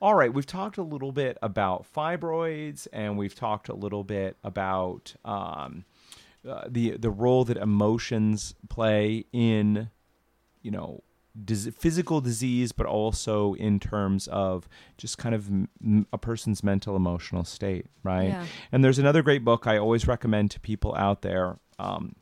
[0.00, 4.36] all right, we've talked a little bit about fibroids, and we've talked a little bit
[4.42, 5.84] about um,
[6.48, 9.90] uh, the the role that emotions play in,
[10.62, 11.02] you know,
[11.44, 16.96] dis- physical disease, but also in terms of just kind of m- a person's mental
[16.96, 18.28] emotional state, right?
[18.28, 18.46] Yeah.
[18.72, 21.58] And there's another great book I always recommend to people out there.
[21.78, 22.14] Um,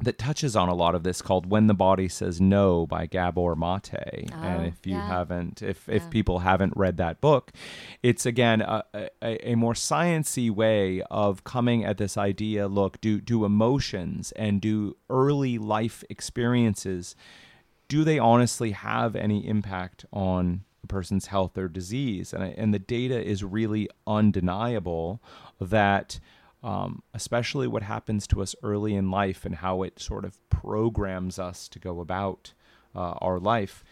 [0.00, 3.54] that touches on a lot of this called When the Body Says No by Gabor
[3.54, 3.92] Mate.
[4.32, 5.06] and Oh, if you yeah.
[5.06, 7.52] haven't, if, if people haven't read that book,
[8.02, 8.82] it's again a,
[9.22, 12.66] a, a more sciency way of coming at this idea.
[12.66, 17.14] Look, do do emotions and do early life experiences,
[17.94, 22.32] do they honestly have any impact on a person's health or disease?
[22.32, 25.22] And, I- and the data is really undeniable
[25.60, 26.18] that
[26.62, 31.38] um, especially what happens to us early in life and how it sort of programs
[31.38, 32.52] us to go about
[32.96, 33.84] uh, our life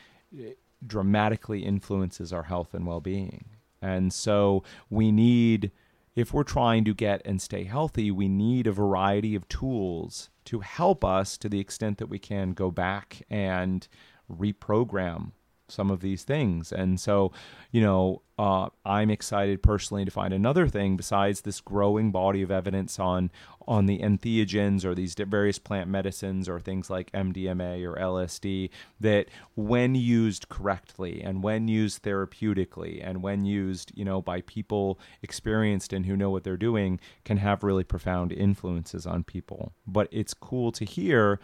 [0.87, 3.45] dramatically influences our health and well-being
[3.81, 5.71] and so we need
[6.15, 10.61] if we're trying to get and stay healthy we need a variety of tools to
[10.61, 13.89] help us to the extent that we can go back and
[14.31, 15.33] reprogram
[15.73, 16.73] some of these things.
[16.73, 17.33] And so,
[17.71, 22.51] you know, uh, I'm excited personally to find another thing besides this growing body of
[22.51, 23.31] evidence on
[23.69, 29.29] on the entheogens or these various plant medicines or things like MDMA or LSD that
[29.55, 35.93] when used correctly and when used therapeutically and when used, you know, by people experienced
[35.93, 39.73] and who know what they're doing can have really profound influences on people.
[39.87, 41.39] But it's cool to hear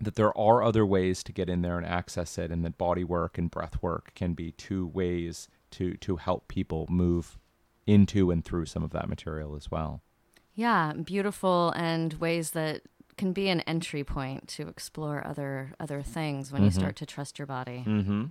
[0.00, 3.04] that there are other ways to get in there and access it and that body
[3.04, 7.38] work and breath work can be two ways to to help people move
[7.86, 10.02] into and through some of that material as well.
[10.54, 12.82] Yeah, beautiful and ways that
[13.16, 16.80] can be an entry point to explore other other things when you mm-hmm.
[16.80, 17.84] start to trust your body.
[17.86, 18.26] Mm-hmm.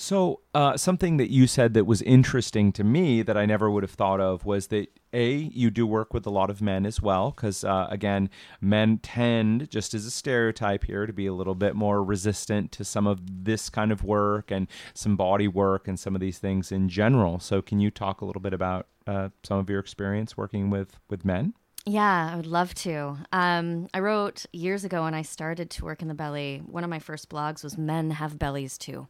[0.00, 3.82] So uh, something that you said that was interesting to me that i never would
[3.82, 7.02] have thought of was that a you do work with a lot of men as
[7.02, 8.30] well because uh, again
[8.60, 12.84] men tend just as a stereotype here to be a little bit more resistant to
[12.84, 16.70] some of this kind of work and some body work and some of these things
[16.70, 20.36] in general so can you talk a little bit about uh, some of your experience
[20.36, 21.52] working with with men
[21.86, 23.16] Yeah, I would love to.
[23.32, 26.60] Um, I wrote years ago when I started to work in the belly.
[26.66, 29.08] One of my first blogs was "Men Have Bellies Too,"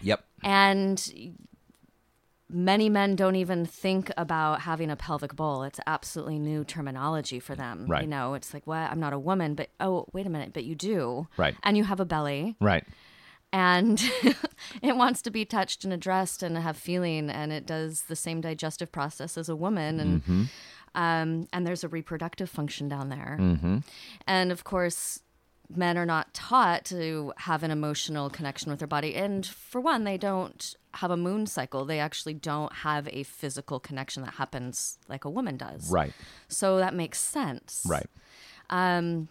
[0.00, 1.12] yep and
[2.48, 5.62] many men don't even think about having a pelvic bowl.
[5.62, 7.86] It's absolutely new terminology for them.
[7.86, 8.02] Right.
[8.02, 8.90] You know, it's like, "What?
[8.90, 11.28] I'm not a woman," but oh, wait a minute, but you do.
[11.36, 11.54] Right.
[11.62, 12.56] And you have a belly.
[12.60, 12.84] right
[13.52, 14.00] and
[14.82, 18.40] it wants to be touched and addressed and have feeling and it does the same
[18.40, 20.48] digestive process as a woman and
[20.94, 23.36] um, and there's a reproductive function down there
[24.26, 25.20] and of course
[25.76, 29.14] men are not taught to have an emotional connection with their body.
[29.14, 31.84] And for one they don't have a moon cycle.
[31.84, 35.90] They actually don't have a physical connection that happens like a woman does.
[35.90, 36.12] Right.
[36.48, 37.86] So that makes sense.
[37.88, 38.08] Right.
[38.70, 39.28] Um,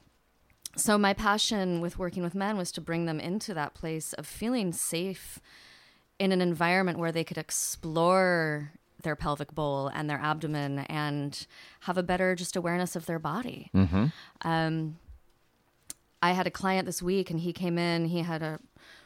[0.76, 4.26] so my passion with working with men was to bring them into that place of
[4.26, 5.40] feeling safe
[6.20, 8.72] in an environment where they could explore
[9.02, 11.48] their pelvic bowl and their abdomen and
[11.82, 13.70] have a better just awareness of their body.
[14.42, 14.98] Um,
[16.22, 18.60] I had a client this week and he came in, he had a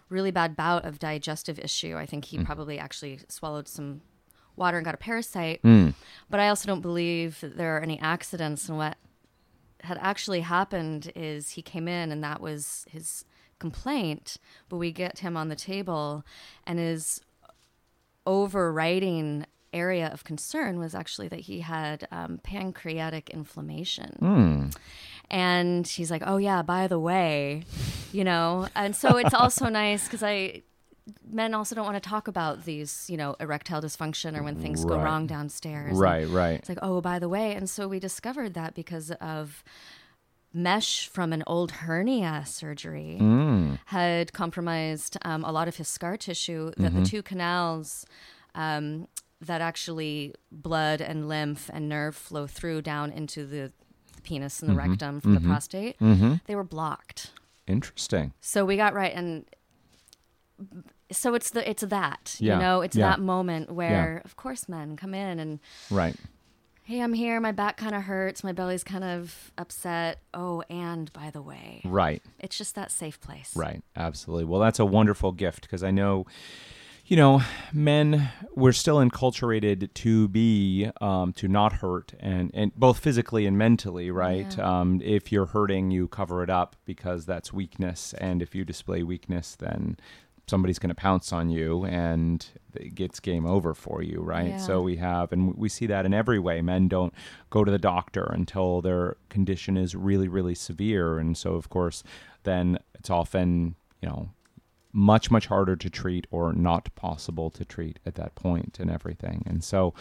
[0.09, 1.95] really bad bout of digestive issue.
[1.97, 2.45] I think he mm.
[2.45, 4.01] probably actually swallowed some
[4.55, 5.61] water and got a parasite.
[5.63, 5.93] Mm.
[6.29, 8.97] But I also don't believe that there are any accidents and what
[9.81, 13.25] had actually happened is he came in and that was his
[13.59, 14.37] complaint,
[14.69, 16.23] but we get him on the table
[16.65, 17.21] and his
[18.25, 24.15] overriding area of concern was actually that he had um, pancreatic inflammation.
[25.31, 27.63] And he's like, oh, yeah, by the way,
[28.11, 30.61] you know, and so it's also nice because I,
[31.29, 34.85] men also don't want to talk about these, you know, erectile dysfunction or when things
[34.85, 35.91] go wrong downstairs.
[35.91, 37.55] And right right it's like, oh, by the way.
[37.55, 39.63] And so we discovered that because of
[40.53, 43.17] mesh from an old hernia surgery
[43.85, 48.05] had compromised um, a lot of his scar tissue, that the two canals
[48.53, 49.07] um,
[49.45, 53.71] that actually blood and lymph and nerve flow through down into the
[54.23, 54.89] penis and the mm-hmm.
[54.89, 55.49] rectum from the mm-hmm.
[55.49, 56.35] prostate, mm-hmm.
[56.45, 57.31] they were blocked.
[57.67, 59.45] interesting So we got right and
[61.11, 63.09] so it's the it's that Yeah, you know it's yeah.
[63.09, 66.15] that moment where of course men come in and right
[66.83, 67.39] hey, I'm here.
[67.39, 68.43] My back kind of hurts.
[68.43, 70.19] My belly's kind of upset.
[70.33, 72.21] Oh, and by the way, Right.
[72.39, 73.55] it's just that safe place.
[73.55, 73.81] Right.
[73.95, 74.45] Absolutely.
[74.45, 76.25] Well, that's a wonderful gift because I know,
[77.05, 77.41] you know,
[77.73, 83.57] men we're still enculturated to be um, to not hurt and and both physically and
[83.57, 84.11] mentally.
[84.11, 84.55] Right.
[84.57, 84.79] Yeah.
[84.81, 89.03] Um, if you're hurting, you cover it up because that's weakness, and if you display
[89.03, 89.97] weakness, then
[90.47, 94.57] somebody's going to pounce on you and it gets game over for you right Yeah.
[94.57, 97.13] so we have and we see that in every way men don't
[97.49, 102.03] go to the doctor until their condition is really really severe and so of course
[102.43, 104.31] then it's often you know
[104.93, 109.43] much much harder to treat or not possible to treat at that point and everything.
[109.45, 109.93] And so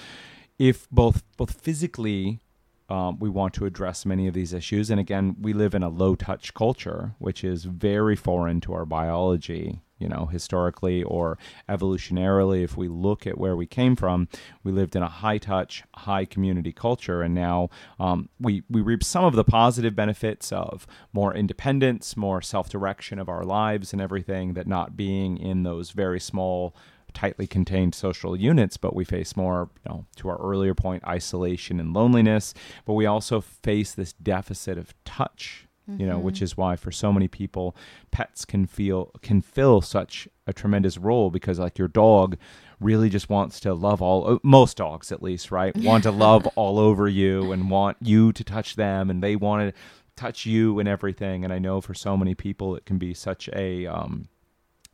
[0.58, 2.40] if both both physically
[2.88, 5.88] um, we want to address many of these issues and again we live in a
[5.88, 11.38] low touch culture which is very foreign to our biology you know historically or
[11.68, 14.28] evolutionarily if we look at where we came from
[14.64, 19.04] we lived in a high touch high community culture and now um, we we reap
[19.04, 24.54] some of the positive benefits of more independence more self-direction of our lives and everything
[24.54, 26.74] that not being in those very small
[27.14, 31.78] tightly contained social units, but we face more, you know, to our earlier point, isolation
[31.78, 32.54] and loneliness.
[32.84, 35.66] But we also face this deficit of touch,
[35.98, 37.76] you know, which is why for so many people,
[38.10, 42.36] pets can feel can fill such a tremendous role because like your dog
[42.80, 46.46] really just wants to love all uh, most dogs at least right want to love
[46.56, 49.80] all over you and want you to touch them and they want to
[50.16, 53.48] touch you and everything and i know for so many people it can be such
[53.52, 54.28] a um,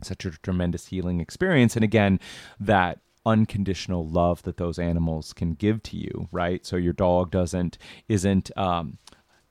[0.03, 1.75] such a tremendous healing experience.
[1.75, 2.21] And again,
[2.61, 6.65] that unconditional love that those animals can give to you, right?
[6.65, 7.79] So your dog doesn't
[8.09, 8.99] isn't um,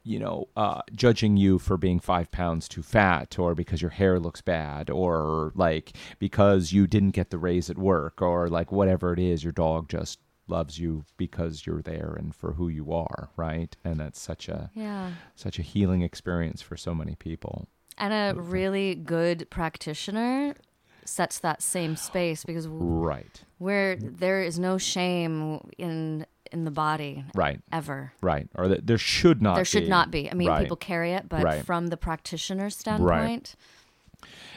[0.07, 4.19] you know uh, judging you for being five pounds too fat, or because your hair
[4.19, 9.13] looks bad, or like because you didn't get the raise at work, or like whatever
[9.13, 9.43] it is.
[9.43, 13.75] Your dog just loves you because you're there and for who you are, right?
[13.83, 15.11] And that's such a Yeah.
[15.35, 17.67] such a healing experience for so many people.
[17.97, 20.55] And a really good practitioner
[21.03, 23.43] sets that same space because Right.
[23.57, 27.59] where there is no shame in in the body Right.
[27.71, 28.13] ever.
[28.21, 28.47] Right.
[28.55, 29.89] Or that there should not there should be.
[29.89, 30.29] not be.
[30.29, 30.61] I mean, Right.
[30.63, 31.65] people carry it, but Right.
[31.65, 33.55] from the practitioner standpoint, right.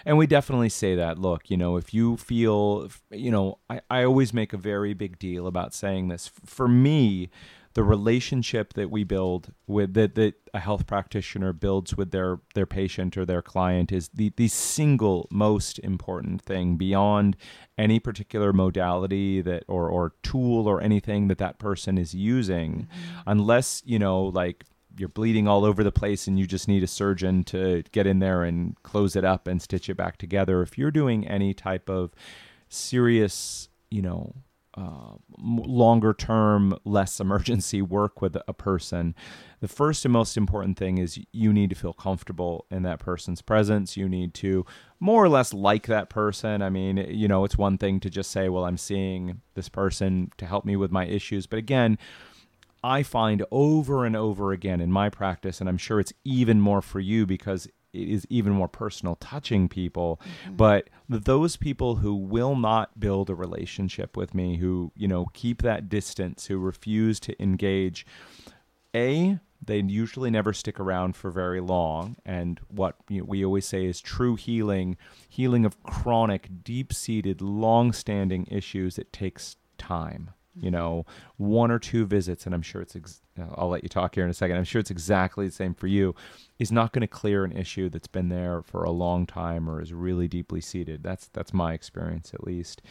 [0.07, 1.19] And we definitely say that.
[1.19, 5.19] Look, you know, if you feel, you know, I, I always make a very big
[5.19, 6.31] deal about saying this.
[6.47, 7.29] For me,
[7.75, 12.67] the relationship that we build with that, that a health practitioner builds with their their
[12.67, 17.37] patient or their client is the the single most important thing beyond
[17.79, 23.21] any particular modality that or or tool or anything that that person is using mm-hmm.
[23.27, 24.65] unless you know like
[24.97, 28.19] you're bleeding all over the place and you just need a surgeon to get in
[28.19, 30.63] there and close it up and stitch it back together.
[30.63, 32.11] If you're doing any type of
[32.69, 34.35] serious, you know,
[34.77, 39.15] uh, longer term, less emergency work with a person,
[39.61, 43.43] the first and most important thing is you need to feel comfortable in that person's
[43.43, 43.97] presence.
[43.97, 44.65] You need to
[44.99, 46.63] more or less like that person.
[46.63, 50.31] I mean, you know, it's one thing to just say, well, I'm seeing this person
[50.39, 51.47] to help me with my issues.
[51.47, 51.99] But again,
[52.83, 56.81] I find over and over again in my practice, and I'm sure it's even more
[56.81, 60.21] for you because it is even more personal touching people.
[60.45, 60.57] Mm-hmm.
[60.57, 65.63] But those people who will not build a relationship with me, who, you know, keep
[65.63, 68.07] that distance, who refuse to engage,
[68.95, 72.17] A, they usually never stick around for very long.
[72.25, 74.97] And what you know, we always say is true healing,
[75.29, 81.05] healing of chronic, deep seated, long standing issues, it takes time you know
[81.37, 83.23] one or two visits and i'm sure it's ex-
[83.55, 85.87] i'll let you talk here in a second i'm sure it's exactly the same for
[85.87, 86.15] you
[86.61, 89.81] is not going to clear an issue that's been there for a long time or
[89.81, 91.03] is really deeply seated.
[91.03, 92.83] That's that's my experience at least.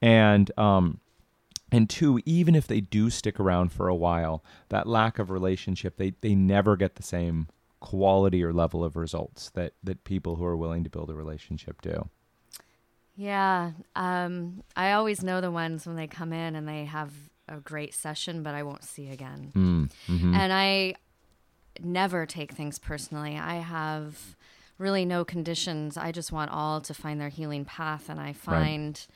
[0.00, 1.00] And um
[1.72, 5.96] and two even if they do stick around for a while that lack of relationship
[5.96, 7.48] they they never get the same
[7.80, 11.80] quality or level of results that that people who are willing to build a relationship
[11.80, 12.10] do
[13.16, 13.72] yeah.
[13.94, 17.12] Um, I always know the ones when they come in and they have
[17.48, 19.52] a great session, but I won't see again.
[19.54, 20.34] mm, mhm.
[20.34, 20.94] And I
[21.80, 23.36] never take things personally.
[23.38, 24.36] I have
[24.78, 25.96] really no conditions.
[25.96, 28.08] I just want all to find their healing path.
[28.08, 29.06] And I find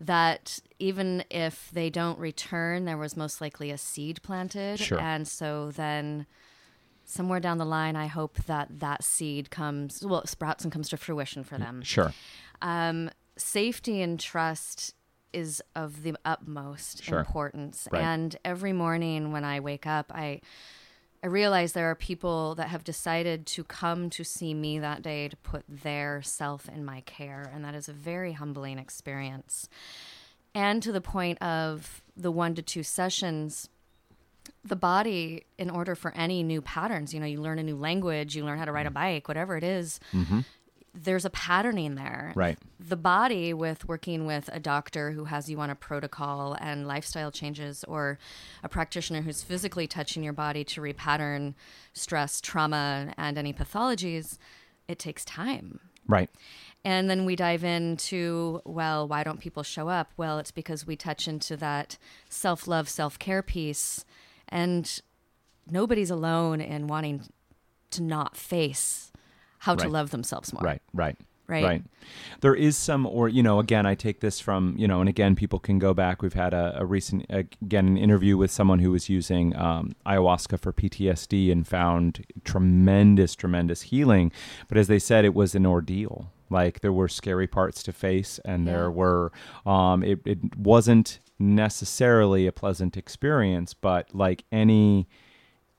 [0.00, 4.78] that even if they don't return, there was most likely a seed planted.
[4.80, 5.00] Sure.
[5.00, 6.26] And so then
[7.12, 10.96] somewhere down the line, I hope that that seed comes, well, sprouts and comes to
[10.96, 11.82] fruition for them.
[11.82, 12.12] sure
[12.60, 14.94] Um, safety and trust
[15.32, 17.18] is of the utmost Sure.
[17.20, 17.88] importance.
[17.90, 18.02] Right.
[18.02, 20.40] And every morning when I wake up, I
[21.24, 25.28] I realize there are people that have decided to come to see me that day
[25.28, 29.68] to put their self in my care, and that is a very humbling experience.
[30.52, 33.68] And to the point of the one to two sessions,
[34.64, 38.36] the body, in order for any new patterns, you know, you learn a new language,
[38.36, 38.94] you learn how to ride a mm-hmm.
[38.94, 40.40] bike, whatever it is, mm-hmm.
[40.94, 42.32] there's a patterning there.
[42.36, 42.58] Right.
[42.78, 47.30] The body, with working with a doctor who has you on a protocol and lifestyle
[47.30, 48.18] changes, or
[48.62, 51.54] a practitioner who's physically touching your body to repattern
[51.92, 54.38] stress, trauma, and any pathologies,
[54.86, 55.80] it takes time.
[56.06, 56.30] Right.
[56.84, 60.12] And then we dive into, well, why don't people show up?
[60.16, 61.96] Well, it's because we touch into that
[62.28, 64.04] self love, self care piece.
[64.52, 65.00] And
[65.68, 67.24] nobody's alone in wanting
[67.90, 69.10] to not face
[69.58, 70.62] how to love themselves more.
[70.62, 70.82] Right.
[70.92, 71.16] Right.
[71.48, 71.64] Right.
[71.64, 71.82] Right.
[72.40, 75.34] There is some, or, you know, again, I take this from, you know, and again,
[75.36, 76.22] people can go back.
[76.22, 80.58] We've had a, a recent, again, an interview with someone who was using um, ayahuasca
[80.60, 84.32] for PTSD and found tremendous, tremendous healing.
[84.68, 86.30] But as they said, it was an ordeal.
[86.48, 89.32] Like there were scary parts to face, and there were,
[89.64, 95.08] um, it, it wasn't necessarily a pleasant experience, but like any,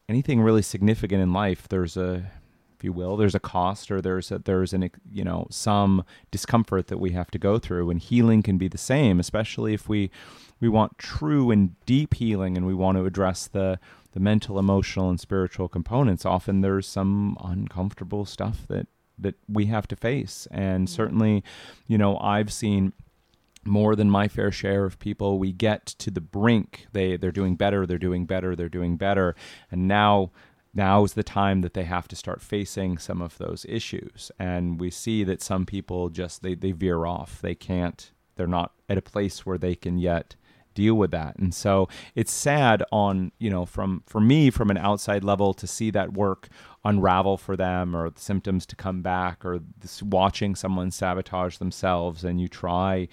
[0.10, 2.32] anything really significant in life, there's a,
[2.76, 6.88] if you will, there's a cost or there's a, there's an you know some discomfort
[6.88, 10.12] that we have to go through, and healing can be the same, especially if we
[10.60, 13.80] we want true and deep healing, and we want to address the
[14.12, 16.26] the mental, emotional, and spiritual components.
[16.26, 18.88] Often there's some uncomfortable stuff that
[19.18, 20.94] that we have to face, and mm-hmm.
[20.94, 21.44] certainly,
[21.88, 22.92] you know, I've seen
[23.66, 25.40] more than my fair share of people.
[25.40, 26.88] We get to the brink.
[26.92, 29.36] They they're doing better they're doing better they're doing better.
[29.72, 30.32] And now
[30.74, 34.32] now is the time that they have to start facing some of those issues.
[34.40, 37.42] And we see that some people just they, they veer off.
[37.42, 40.36] They can't they're not at a place where they can yet
[40.74, 41.38] deal with that.
[41.38, 45.68] And so it's sad on you know from for me from an outside level to
[45.68, 46.50] see that work
[46.84, 49.60] unravel for them or the symptoms to come back or
[50.02, 53.08] watching someone sabotage themselves and you try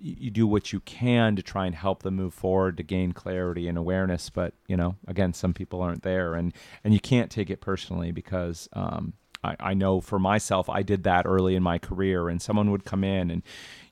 [0.00, 3.68] you do what you can to try and help them move forward to gain clarity
[3.68, 6.52] and awareness but you know again some people aren't there and
[6.84, 9.12] and you can't take it personally because um
[9.44, 12.84] I, I know for myself I did that early in my career and someone would
[12.84, 13.42] come in and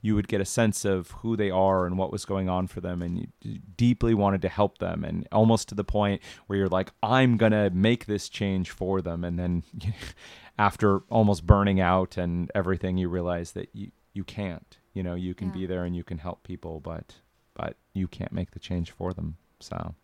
[0.03, 2.81] you would get a sense of who they are and what was going on for
[2.81, 6.69] them and you deeply wanted to help them and almost to the point where you're
[6.69, 9.63] like I'm to make this change for them and then
[10.59, 15.35] after almost burning out and everything you realize that you you can't you know you
[15.35, 15.55] can Yeah.
[15.61, 17.15] be there and you can help people but
[17.55, 19.95] but you can't make the change for them so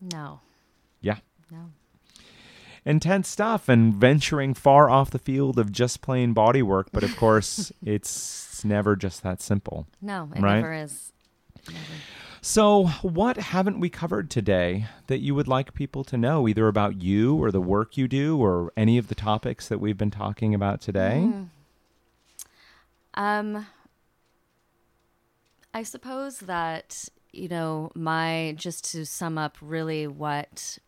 [0.00, 0.40] No.
[1.00, 1.18] yeah
[1.50, 1.70] No.
[2.84, 7.16] intense stuff and venturing far off the field of just plain body work but of
[7.16, 10.56] course it's, it's never just that simple No, it Right.
[10.56, 11.12] never is.
[11.68, 11.94] Never.
[12.40, 17.00] so what haven't we covered today that you would like people to know either about
[17.00, 20.52] you or the work you do or any of the topics that we've been talking
[20.54, 21.48] about today Mm.
[23.14, 23.66] Um,
[25.74, 30.78] I suppose that, you know, my, just to sum up really what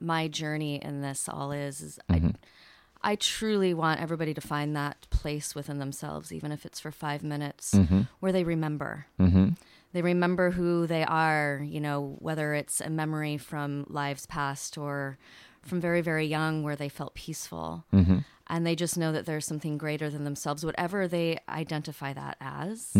[0.00, 2.28] my journey in this all is, is Mm-hmm.
[2.28, 6.90] I, I truly want everybody to find that place within themselves, even if it's for
[6.90, 8.02] five minutes, Mm-hmm.
[8.20, 9.06] where they remember.
[9.20, 9.50] mm-hmm
[9.92, 15.18] They remember who they are, you know, whether it's a memory from lives past or
[15.62, 17.84] from very, very young where they felt peaceful.
[17.92, 18.18] mm-hmm
[18.48, 22.90] And they just know that there's something greater than themselves, whatever they identify that as.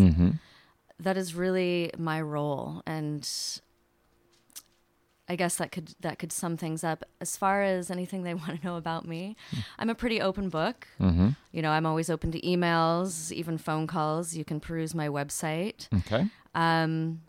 [1.01, 2.83] That is really my role.
[2.87, 3.29] And
[5.29, 7.05] I guess that could that could sum things up.
[7.21, 9.37] As far as anything they want to know about me,
[9.79, 10.87] I'm a pretty open book.
[11.01, 14.35] mm-hmm You know, I'm always open to emails, even phone calls.
[14.35, 15.89] You can peruse my website.
[15.95, 17.23] okay Um,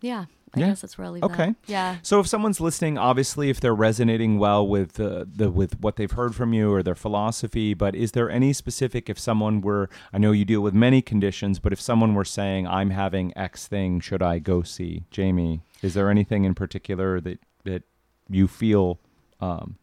[0.00, 0.24] yeah,
[0.54, 0.66] I Yeah.
[0.66, 1.46] guess that's where Okay.
[1.46, 1.54] that.
[1.66, 1.96] Yeah.
[2.02, 6.10] So if someone's listening, obviously, if they're resonating well with uh, the with what they've
[6.10, 9.08] heard from you or their philosophy, but is there any specific?
[9.08, 12.66] If someone were, I know you deal with many conditions, but if someone were saying,
[12.66, 17.38] "I'm having X thing, should I go see Jamie?" Is there anything in particular that
[17.64, 17.84] that
[18.28, 18.98] you feel
[19.40, 19.76] um,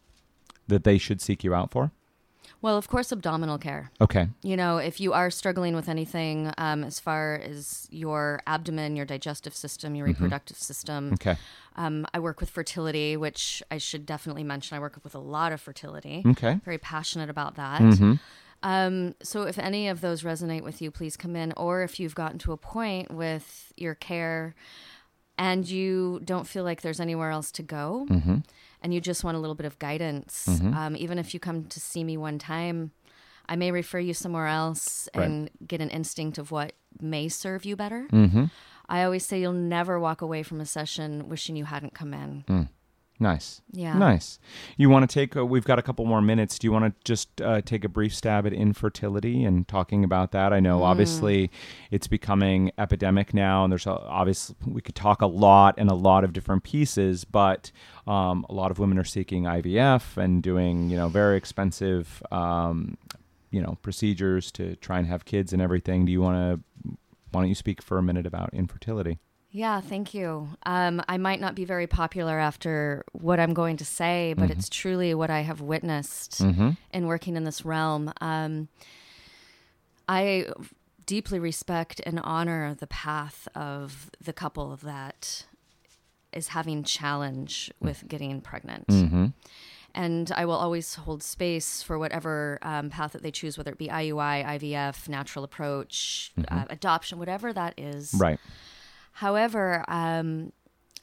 [0.68, 1.90] that they should seek you out for?
[2.62, 3.90] Well, of course, abdominal care.
[4.00, 4.28] Okay.
[4.42, 9.06] You know, if you are struggling with anything um, as far as your abdomen, your
[9.06, 11.36] digestive system, your reproductive system, Okay.
[11.76, 14.76] um, I work with fertility, which I should definitely mention.
[14.76, 16.22] I work with a lot of fertility.
[16.26, 16.60] Okay.
[16.64, 17.80] Very passionate about that.
[17.80, 18.14] Mm-hmm.
[18.62, 21.52] Um, so if any of those resonate with you, please come in.
[21.56, 24.54] Or if you've gotten to a point with your care
[25.48, 28.36] and you don't feel like there's anywhere else to go Mm-hmm.
[28.82, 30.74] and you just want a little bit of guidance, Mhm.
[30.74, 32.90] um, even if you come to see me one time,
[33.48, 35.24] I may refer you somewhere else Right.
[35.24, 38.06] and get an instinct of what may serve you better.
[38.12, 38.44] Mm-hmm.
[38.88, 42.68] I always say you'll never walk away from a session wishing you hadn't come in.
[43.22, 43.60] Nice.
[43.70, 43.98] Yeah.
[43.98, 44.38] Nice.
[44.78, 46.58] You want to take, a, we've got a couple more minutes.
[46.58, 50.32] Do you want to just uh, take a brief stab at infertility and talking about
[50.32, 50.54] that?
[50.54, 51.50] I know obviously
[51.90, 56.24] it's becoming epidemic now, and there's obviously, we could talk a lot and a lot
[56.24, 57.70] of different pieces, but
[58.06, 62.96] um, a lot of women are seeking IVF and doing, you know, very expensive, um,
[63.50, 66.06] you know, procedures to try and have kids and everything.
[66.06, 66.90] Do you want to,
[67.32, 69.18] why don't you speak for a minute about infertility?
[69.52, 70.48] Yeah, thank you.
[70.64, 74.68] Um, I might not be very popular after what I'm going to say, but it's
[74.68, 76.40] truly what I have witnessed
[76.92, 78.12] in working in this realm.
[78.20, 78.68] Um,
[80.08, 80.46] I
[81.06, 85.46] deeply respect and honor the path of the couple that
[86.32, 88.84] is having challenge with getting pregnant.
[89.92, 93.78] And I will always hold space for whatever um, path that they choose, whether it
[93.78, 98.14] be IUI, IVF, natural approach, uh, adoption, whatever that is.
[98.16, 98.38] Right.
[99.12, 100.52] However, um,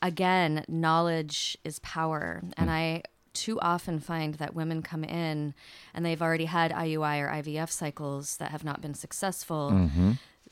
[0.01, 2.43] again, knowledge is power.
[2.58, 3.03] And I
[3.34, 5.53] too often find that women come in
[5.93, 9.70] and they've already had IUI or IVF cycles that have not been successful.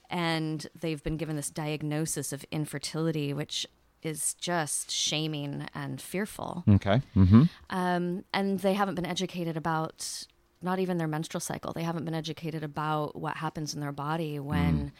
[0.09, 3.65] And they've been given this diagnosis of infertility, which
[4.03, 6.63] is just shaming and fearful.
[6.69, 7.01] Okay.
[7.15, 7.43] Mm-hmm.
[7.71, 10.27] Um, and they haven't been educated about
[10.61, 11.73] not even their menstrual cycle.
[11.73, 14.91] They haven't been educated about what happens in their body when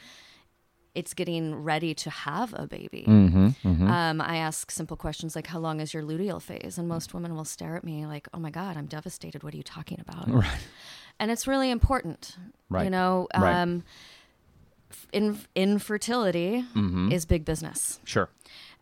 [0.96, 3.04] it's getting ready to have a baby.
[3.08, 3.88] Mm-hmm.
[3.88, 7.36] Um, I ask simple questions like, "How long is your luteal phase?" And most women
[7.36, 9.44] will stare at me like, "Oh my god, I'm devastated.
[9.44, 10.60] What are you talking about?" Right.
[11.20, 12.36] And it's really important,
[12.70, 12.84] Right.
[12.86, 13.62] You know, Right.
[13.62, 13.84] um,
[14.92, 17.12] f- in, infertility Mm-hmm.
[17.12, 18.00] is big business.
[18.04, 18.30] Sure.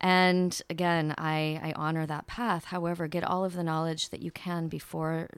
[0.01, 2.65] And again, I, I honor that path.
[2.65, 5.29] However, get all of the knowledge that you can before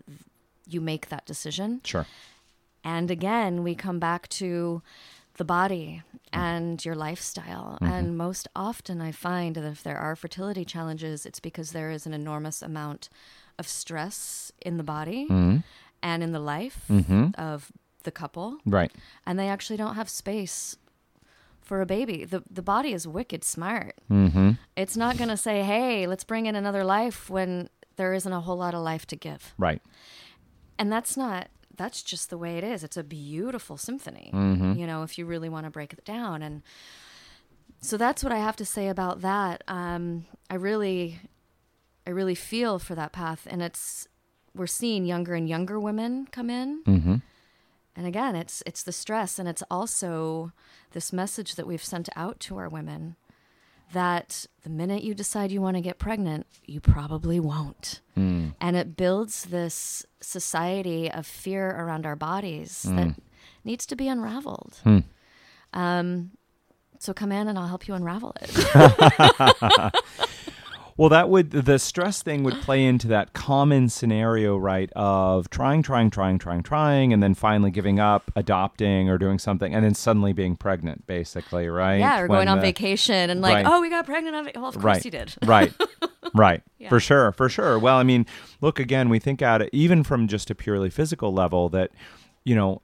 [0.68, 1.82] you make that decision.
[1.84, 2.08] Sure.
[2.84, 4.82] And again, we come back to
[5.38, 6.20] the body mm.
[6.34, 7.78] and your lifestyle.
[7.82, 7.94] Mm-hmm.
[7.94, 12.06] And most often, I find that if there are fertility challenges, it's because there is
[12.06, 13.10] an enormous amount
[13.58, 15.64] of stress in the body mm.
[16.02, 17.30] and in the life mm-hmm.
[17.38, 17.72] of
[18.04, 18.58] the couple.
[18.66, 18.92] Right.
[19.26, 20.78] And they actually don't have space
[21.62, 22.26] for a baby.
[22.26, 23.96] The, the body is wicked smart.
[24.12, 24.52] Mm-hmm.
[24.76, 28.42] It's not going to say, hey, let's bring in another life when there isn't a
[28.42, 29.54] whole lot of life to give.
[29.58, 29.82] Right.
[30.78, 32.84] And that's not, that's just the way it is.
[32.84, 34.32] It's a beautiful symphony,
[34.78, 36.42] you know, if you really want to break it down.
[36.42, 36.62] And
[37.82, 39.64] so that's what I have to say about that.
[39.68, 41.20] Um, I really,
[42.08, 43.48] I really feel for that path.
[43.50, 44.08] And it's,
[44.56, 46.84] we're seeing younger and younger women come in.
[46.84, 47.16] Mm-hmm.
[47.96, 50.52] And again, it's it's the stress and it's also
[50.92, 53.16] this message that we've sent out to our women
[53.94, 58.02] that the minute you decide you want to get pregnant, you probably won't.
[58.16, 58.50] Hmm.
[58.60, 62.96] And it builds this society of fear around our bodies hmm.
[62.96, 63.16] that
[63.64, 64.80] needs to be unraveled.
[64.84, 65.00] Hmm.
[65.74, 66.32] Um,
[67.00, 69.94] so come in and I'll help you unravel it.
[70.98, 74.90] Well, that would the stress thing would play into that common scenario, right?
[74.96, 79.76] Of trying, trying, trying, trying, trying, and then finally giving up, adopting, or doing something,
[79.76, 81.98] and then suddenly being pregnant, basically, right?
[82.00, 83.66] yeah, or going on vacation and like, Right.
[83.68, 84.62] oh, we got pregnant on vacation.
[84.62, 85.06] Well, of course right.
[85.06, 85.36] you did.
[85.46, 85.74] right.
[86.34, 86.64] Right.
[86.80, 86.90] Yeah.
[86.90, 87.32] For sure.
[87.32, 87.80] For sure.
[87.80, 88.26] Well, I mean,
[88.60, 91.92] look again, we think at it even from just a purely physical level that,
[92.44, 92.82] you know,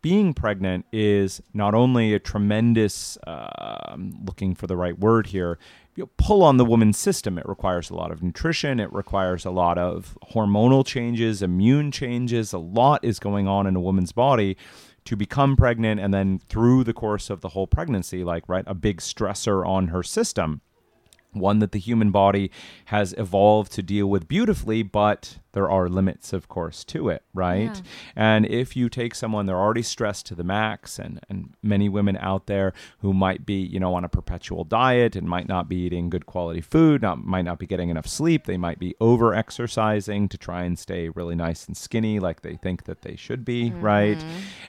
[0.00, 5.58] being pregnant is not only a tremendous, uh, I'm looking for the right word here,
[5.98, 7.38] you know, pull on the woman's system.
[7.38, 8.78] It requires a lot of nutrition.
[8.78, 12.52] It requires a lot of hormonal changes, immune changes.
[12.52, 14.56] A lot is going on in a woman's body
[15.06, 18.74] to become pregnant and then through the course of the whole pregnancy, like, right, a
[18.74, 20.60] big stressor on her system
[21.32, 22.50] one that the human body
[22.86, 27.74] has evolved to deal with beautifully, but there are limits, of course, to it, right?
[27.74, 27.82] Yeah.
[28.14, 32.16] And if you take someone, they're already stressed to the max, and, and many women
[32.18, 35.74] out there who might be, you know, on a perpetual diet and might not be
[35.74, 39.34] eating good quality food, not, might not be getting enough sleep, they might be over
[39.34, 43.44] exercising to try and stay really nice and skinny like they think that they should
[43.44, 44.24] be, right?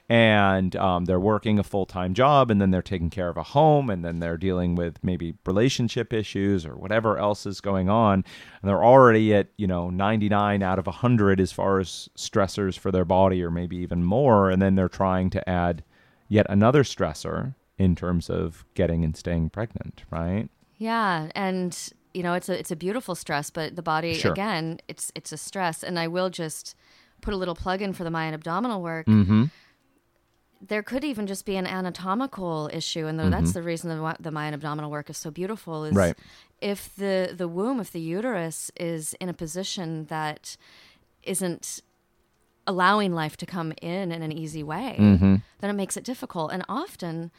[0.08, 3.44] And um, they're working a full time job, and then they're taking care of a
[3.44, 8.24] home, and then they're dealing with maybe relationship issues or whatever else is going on.
[8.60, 12.90] And they're already at, you know, 99 out of 100 as far as stressors for
[12.90, 14.50] their body, or maybe even more.
[14.50, 15.84] And then they're trying to add
[16.28, 20.48] yet another stressor in terms of getting and staying pregnant, right?
[20.76, 21.76] Yeah, and
[22.12, 24.32] you know it's a it's a beautiful stress, but the body Sure.
[24.32, 25.82] again, it's it's a stress.
[25.84, 26.74] And I will just
[27.20, 29.06] put a little plug in for the Mayan abdominal work.
[29.06, 29.44] Mm-hmm.
[30.66, 34.30] There could even just be an anatomical issue, and though that's the reason the, the
[34.30, 35.84] Mayan abdominal work is so beautiful.
[35.84, 36.16] Is Right.
[36.60, 40.56] If the the womb, if the uterus is in a position that
[41.22, 41.80] isn't
[42.66, 45.36] allowing life to come in in an easy way, Mm-hmm.
[45.60, 46.52] then it makes it difficult.
[46.52, 47.30] And often,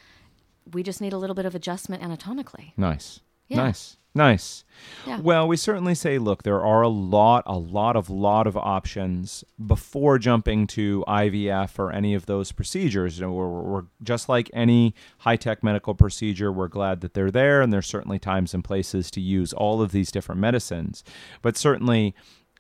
[0.74, 2.74] we just need a little bit of adjustment anatomically.
[2.78, 3.20] Nice.
[3.48, 3.58] Yeah.
[3.58, 3.98] Nice.
[4.14, 4.66] Nice.
[5.08, 5.20] Yeah.
[5.22, 9.44] Well, we certainly say, look, there are a lot, a lot of, lot of options
[9.66, 13.18] before jumping to IVF or any of those procedures.
[13.20, 16.52] You know, we're, we're just like any high tech medical procedure.
[16.52, 19.94] We're glad that they're there, and there's certainly times and places to use all of
[19.94, 21.06] these different medicines.
[21.42, 22.14] But certainly,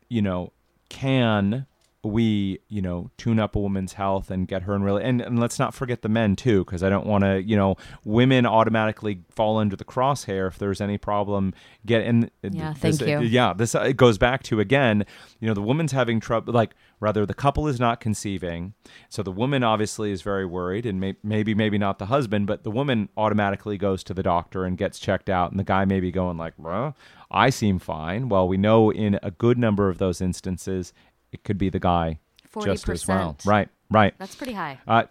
[0.07, 0.53] you know,
[0.87, 1.65] can
[2.03, 5.39] we you know tune up a woman's health and get her in really and, and
[5.39, 9.21] let's not forget the men too because i don't want to you know women automatically
[9.29, 11.53] fall under the crosshair if there's any problem
[11.85, 13.19] get in Yeah, this, thank you.
[13.27, 15.05] yeah this it goes back to again
[15.39, 18.73] you know the woman's having trouble like rather the couple is not conceiving
[19.09, 22.63] so the woman obviously is very worried and may, maybe maybe not the husband but
[22.63, 25.99] the woman automatically goes to the doctor and gets checked out and the guy may
[25.99, 26.95] be going like well
[27.29, 30.93] i seem fine well we know in a good number of those instances
[31.31, 32.19] it could be the guy
[32.63, 34.79] just as well right right That's pretty high.
[34.87, 35.03] uh,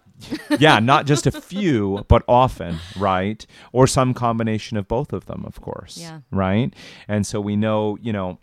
[0.59, 3.47] yeah, not just a few, but often, right?
[3.73, 5.97] Or some combination of both of them, of course.
[5.97, 6.21] Yeah.
[6.31, 6.75] Right.
[7.09, 8.39] And so we know, you know,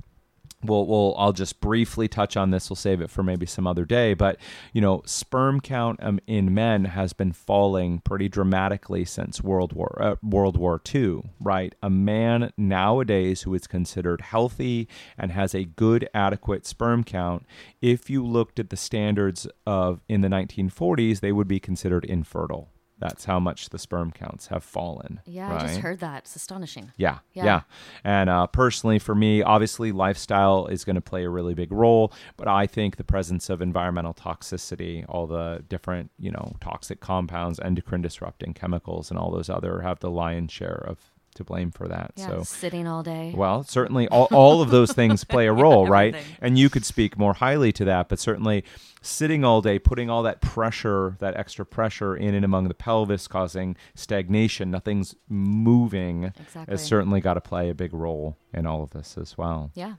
[0.63, 2.69] we'll, we'll I'll just briefly touch on this.
[2.69, 4.13] We'll save it for maybe some other day.
[4.13, 4.37] But
[4.73, 9.97] you know, sperm count um, in men has been falling pretty dramatically since World War
[10.01, 11.23] uh, World War II.
[11.39, 14.87] Right, a man nowadays who is considered healthy
[15.17, 17.45] and has a good, adequate sperm count,
[17.81, 22.69] if you looked at the standards of in the 1940s, they would be considered infertile.
[22.99, 25.19] That's how much the sperm counts have fallen.
[25.25, 26.23] Yeah, I just heard that.
[26.23, 26.91] It's astonishing.
[26.97, 27.45] Yeah, yeah.
[27.45, 27.61] Yeah.
[28.03, 32.11] And uh, personally, for me, obviously, lifestyle is going to play a really big role.
[32.37, 37.59] But I think the presence of environmental toxicity, all the different, you know, toxic compounds,
[37.59, 40.97] endocrine disrupting chemicals, and all those other have the lion's share of
[41.37, 42.11] to blame for that.
[42.15, 42.43] Yeah, So.
[42.43, 43.33] sitting all day.
[43.35, 46.15] Well, certainly all, all of those things play a role, right?
[46.41, 48.63] And you could speak more highly to that, but certainly
[49.01, 53.27] sitting all day, putting all that pressure, that extra pressure in and among the pelvis,
[53.27, 56.71] causing stagnation, nothing's moving, Exactly.
[56.73, 59.71] has certainly got to play a big role in all of this as well.
[59.73, 59.93] yeah.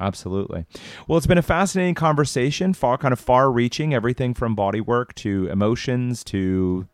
[0.00, 0.64] Absolutely.
[1.06, 5.14] Well, it's been a fascinating conversation, far kind of far reaching, everything from body work
[5.16, 6.88] to emotions to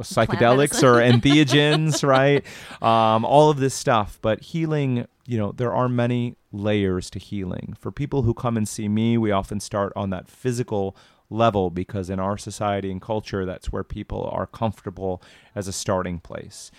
[0.00, 2.44] psychedelics or entheogens, right?
[2.82, 4.18] Um, all of this stuff.
[4.22, 7.76] But healing, you know, there are many layers to healing.
[7.78, 10.96] For people who come and see me, we often start on that physical
[11.30, 15.22] level because in our society and culture, that's where people are comfortable
[15.54, 16.70] as a starting place.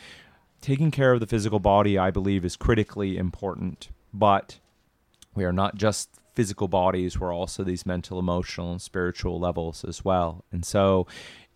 [0.62, 3.90] Taking care of the physical body, I believe, is critically important.
[4.14, 4.60] But
[5.36, 10.04] we are not just physical bodies we're also these mental emotional and spiritual levels as
[10.04, 11.06] well and so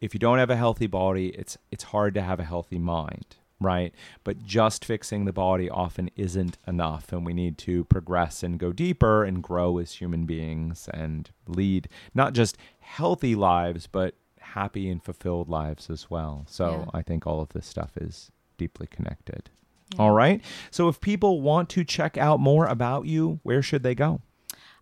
[0.02, 3.36] if you don't have a healthy body it's it's hard to have a healthy mind
[3.60, 3.94] right
[4.24, 8.72] but just fixing the body often isn't enough and we need to progress and go
[8.72, 15.04] deeper and grow as human beings and lead not just healthy lives but happy and
[15.04, 17.00] fulfilled lives as well so Yeah.
[17.00, 19.50] i think all of this stuff is deeply connected
[19.98, 20.42] all right.
[20.70, 24.20] So if people want to check out more about you, where should they go?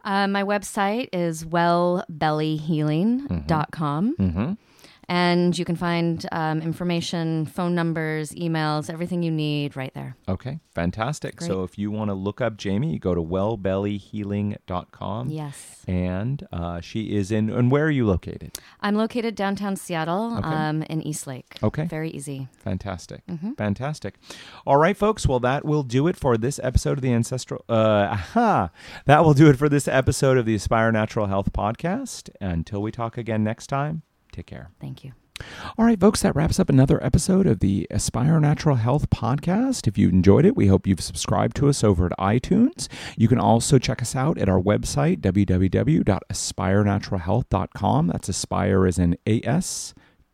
[0.03, 4.15] Uh, my website is wellbellyhealing.com.
[4.19, 4.53] Mm-hmm.
[5.07, 10.15] And you can find um, information, phone numbers, emails, everything you need right there.
[10.27, 11.35] Okay, fantastic.
[11.37, 11.47] Great.
[11.47, 15.29] So if you want to look up Jamie, you go to wellbellyhealing.com.
[15.29, 15.83] Yes.
[15.87, 18.57] And uh, she is in, and where are you located?
[18.81, 20.47] I'm located downtown Seattle Okay.
[20.47, 21.57] um, in Eastlake.
[21.61, 21.85] Okay.
[21.85, 22.47] Very easy.
[22.57, 23.25] Fantastic.
[23.27, 23.53] Mm-hmm.
[23.53, 24.15] Fantastic.
[24.65, 25.27] All right, folks.
[25.27, 27.63] Well, that will do it for this episode of the Ancestral.
[27.69, 28.71] Uh, aha.
[29.05, 32.29] That will do it for this episode of the Aspire Natural Health Podcast.
[32.41, 34.01] Until we talk again next time,
[34.35, 34.71] take care.
[34.79, 35.13] Thank you.
[35.77, 39.85] All right, folks, that wraps up another episode of the Aspire Natural Health podcast.
[39.85, 42.87] If you enjoyed it, we hope you've subscribed to us over at iTunes.
[43.17, 48.07] You can also check us out at our website, www.aspirenaturalhealth.com.
[48.07, 49.93] That's Aspire as in A S